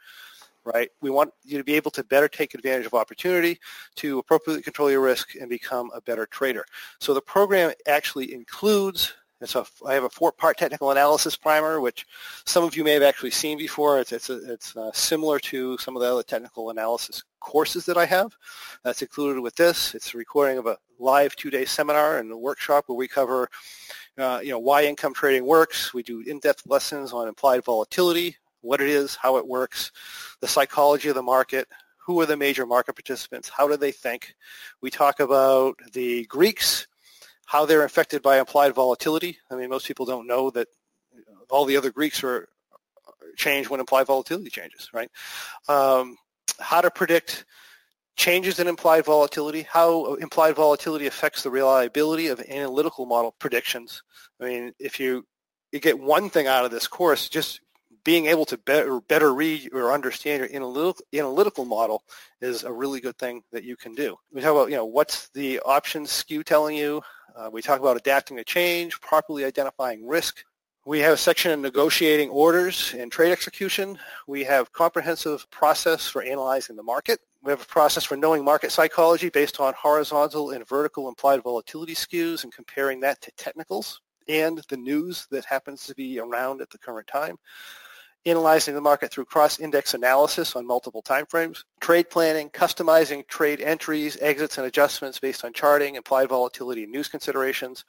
[0.66, 0.90] right?
[1.02, 3.60] We want you to be able to better take advantage of opportunity,
[3.96, 6.66] to appropriately control your risk, and become a better trader.
[7.00, 12.08] So the program actually includes it's a, I have a four-part technical analysis primer, which
[12.46, 14.00] some of you may have actually seen before.
[14.00, 17.98] It's, it's, a, it's uh, similar to some of the other technical analysis courses that
[17.98, 18.34] I have.
[18.84, 19.94] That's included with this.
[19.96, 23.50] It's a recording of a live two-day seminar and a workshop where we cover
[24.18, 25.94] uh, you know, why income trading works.
[25.94, 29.92] We do in-depth lessons on implied volatility, what it is, how it works,
[30.40, 31.68] the psychology of the market,
[31.98, 34.36] who are the major market participants, how do they think.
[34.82, 36.88] We talk about the Greeks,
[37.46, 39.38] how they're affected by implied volatility.
[39.52, 40.68] I mean, most people don't know that
[41.50, 42.50] all the other Greeks are
[43.38, 45.10] change when implied volatility changes, right?
[45.68, 46.18] Um,
[46.60, 47.46] how to predict
[48.16, 54.04] changes in implied volatility, how implied volatility affects the reliability of analytical model predictions.
[54.40, 55.26] I mean, if you,
[55.72, 57.62] you get one thing out of this course, just
[58.04, 62.04] being able to better, better read or understand your analytical, analytical model
[62.42, 64.18] is a really good thing that you can do.
[64.32, 67.02] We talk about, you know, what's the options skew telling you.
[67.36, 70.44] Uh, we talk about adapting to change, properly identifying risk.
[70.86, 73.98] We have a section on negotiating orders and trade execution.
[74.28, 77.22] We have comprehensive process for analyzing the market.
[77.42, 81.96] We have a process for knowing market psychology based on horizontal and vertical implied volatility
[81.96, 86.70] skews and comparing that to technicals and the news that happens to be around at
[86.70, 87.38] the current time
[88.26, 94.58] analyzing the market through cross-index analysis on multiple timeframes, trade planning, customizing trade entries, exits,
[94.58, 97.84] and adjustments based on charting, implied volatility, and news considerations.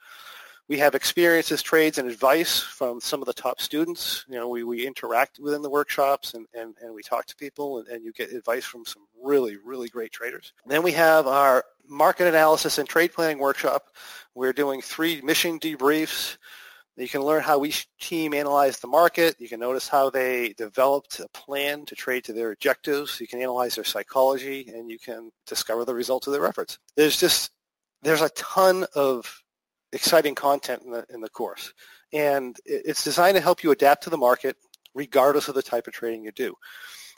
[0.67, 4.25] We have experiences, trades, and advice from some of the top students.
[4.27, 7.77] You know, we, we interact within the workshops and, and, and we talk to people
[7.77, 10.53] and, and you get advice from some really, really great traders.
[10.65, 13.89] then we have our market analysis and trade planning workshop.
[14.33, 16.37] We're doing three mission debriefs.
[16.97, 19.35] You can learn how each team analyzed the market.
[19.37, 23.19] You can notice how they developed a plan to trade to their objectives.
[23.19, 26.79] You can analyze their psychology, and you can discover the results of their efforts.
[26.95, 27.51] There's just
[28.01, 29.41] there's a ton of
[29.91, 31.73] exciting content in the in the course,
[32.13, 34.55] and it's designed to help you adapt to the market
[34.93, 36.55] regardless of the type of trading you do.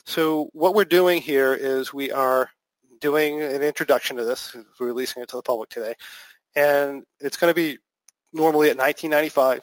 [0.05, 2.49] So what we're doing here is we are
[2.99, 4.55] doing an introduction to this.
[4.79, 5.93] We're releasing it to the public today,
[6.55, 7.77] and it's going to be
[8.33, 9.61] normally at 19.95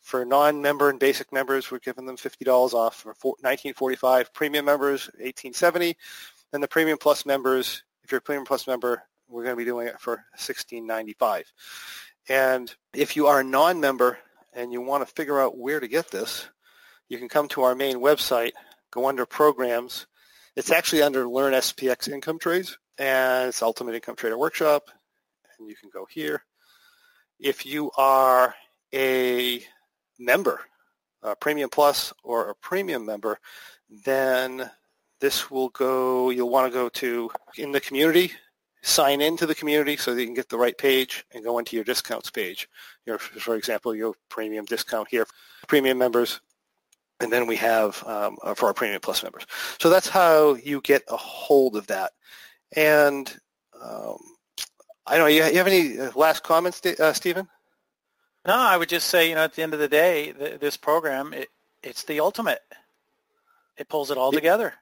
[0.00, 1.70] for non-member and basic members.
[1.70, 4.34] We're giving them $50 off for 19.45.
[4.34, 5.94] Premium members 18.70,
[6.52, 9.64] and the Premium Plus members, if you're a Premium Plus member, we're going to be
[9.64, 11.44] doing it for 16.95.
[12.28, 14.18] And if you are a non-member
[14.52, 16.46] and you want to figure out where to get this,
[17.08, 18.52] you can come to our main website,
[18.90, 20.06] go under programs.
[20.56, 24.84] It's actually under Learn SPX Income Trades, and it's Ultimate Income Trader Workshop.
[25.58, 26.42] And you can go here
[27.42, 28.54] if you are
[28.94, 29.62] a
[30.18, 30.60] member,
[31.22, 33.38] a Premium Plus or a Premium member,
[34.04, 34.70] then
[35.20, 38.32] this will go, you'll want to go to in the community,
[38.82, 41.76] sign into the community so that you can get the right page and go into
[41.76, 42.68] your discounts page.
[43.06, 45.26] Your, for example, your premium discount here,
[45.66, 46.40] premium members,
[47.20, 49.46] and then we have um, uh, for our Premium Plus members.
[49.80, 52.12] So that's how you get a hold of that.
[52.74, 53.32] And
[53.80, 54.18] um,
[55.06, 55.34] I don't know.
[55.34, 57.48] You, have any uh, last comments, uh, Stephen?
[58.46, 60.76] No, I would just say, you know, at the end of the day, the, this
[60.76, 61.48] program, it,
[61.82, 62.60] it's the ultimate.
[63.76, 64.74] It pulls it all it, together.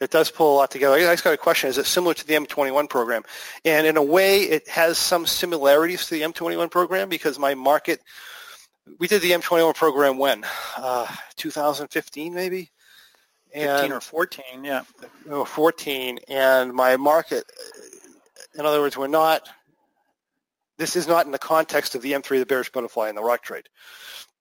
[0.00, 0.96] It does pull a lot together.
[0.96, 1.70] I just got a question.
[1.70, 3.22] Is it similar to the M21 program?
[3.64, 8.00] And in a way, it has some similarities to the M21 program because my market,
[8.98, 10.44] we did the M21 program when?
[10.76, 11.06] Uh,
[11.36, 12.70] 2015 maybe?
[13.54, 14.82] And, 15 or 14, yeah.
[15.30, 16.18] Oh, 14.
[16.26, 17.44] And my market
[18.54, 19.48] in other words, we're not,
[20.78, 23.42] this is not in the context of the M3, the bearish butterfly, and the rock
[23.42, 23.68] trade.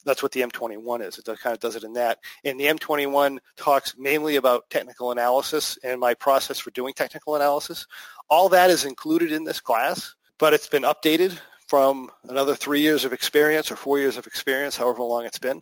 [0.04, 1.20] That's what the M21 is.
[1.20, 2.20] It kind of does it in that.
[2.44, 7.86] And the M21 talks mainly about technical analysis and my process for doing technical analysis.
[8.30, 13.06] All that is included in this class, but it's been updated from another three years
[13.06, 15.62] of experience or four years of experience, however long it's been.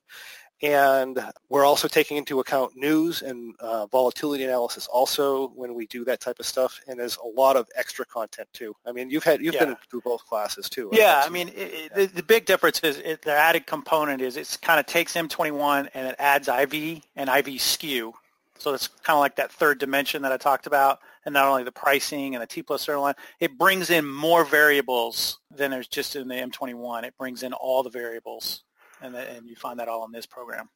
[0.61, 6.03] And we're also taking into account news and uh, volatility analysis also when we do
[6.05, 6.81] that type of stuff.
[6.87, 8.75] And there's a lot of extra content too.
[8.85, 9.65] I mean, you've had you've yeah.
[9.65, 10.89] been through both classes too.
[10.91, 14.35] Yeah, I mean, it, it, the, the big difference is it, the added component is
[14.35, 18.13] it kind of takes M21 and it adds IV and IV skew.
[18.57, 21.63] So it's kind of like that third dimension that I talked about, and not only
[21.63, 25.87] the pricing and the T plus zero line, it brings in more variables than there's
[25.87, 27.03] just in the M21.
[27.03, 28.63] It brings in all the variables
[29.01, 30.69] and, and you find that all in this program.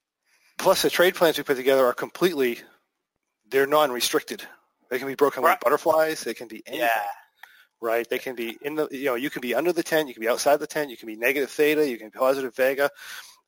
[0.57, 2.59] Plus, the trade plans we put together are completely,
[3.49, 4.45] they're non-restricted.
[4.89, 5.51] They can be broken right.
[5.51, 6.23] like butterflies.
[6.23, 6.87] They can be anything.
[6.87, 7.03] Yeah.
[7.81, 8.07] Right.
[8.09, 10.07] They can be in the, you know, you can be under the tent.
[10.07, 10.89] You can be outside the tent.
[10.89, 11.89] You can be negative theta.
[11.89, 12.89] You can be positive vega.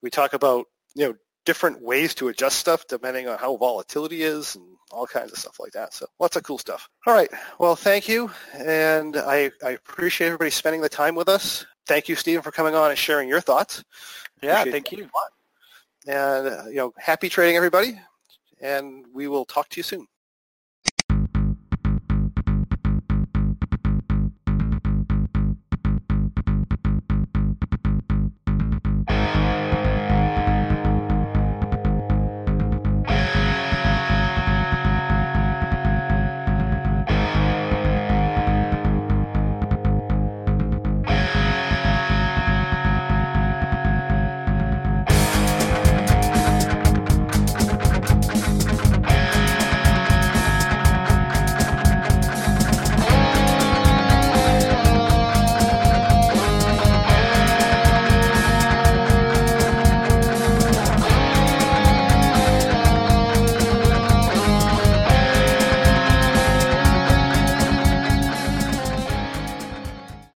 [0.02, 0.66] We talk about,
[0.96, 1.16] you know,
[1.46, 5.60] different ways to adjust stuff depending on how volatility is and all kinds of stuff
[5.60, 5.94] like that.
[5.94, 6.90] So lots of cool stuff.
[7.06, 7.30] All right.
[7.60, 8.32] Well, thank you.
[8.54, 11.66] And I, I appreciate everybody spending the time with us.
[11.88, 13.84] Thank you, Stephen, for coming on and sharing your thoughts.
[14.42, 15.10] Yeah, thank you.
[16.08, 18.00] And, uh, you know, happy trading, everybody.
[18.62, 20.08] And we will talk to you soon.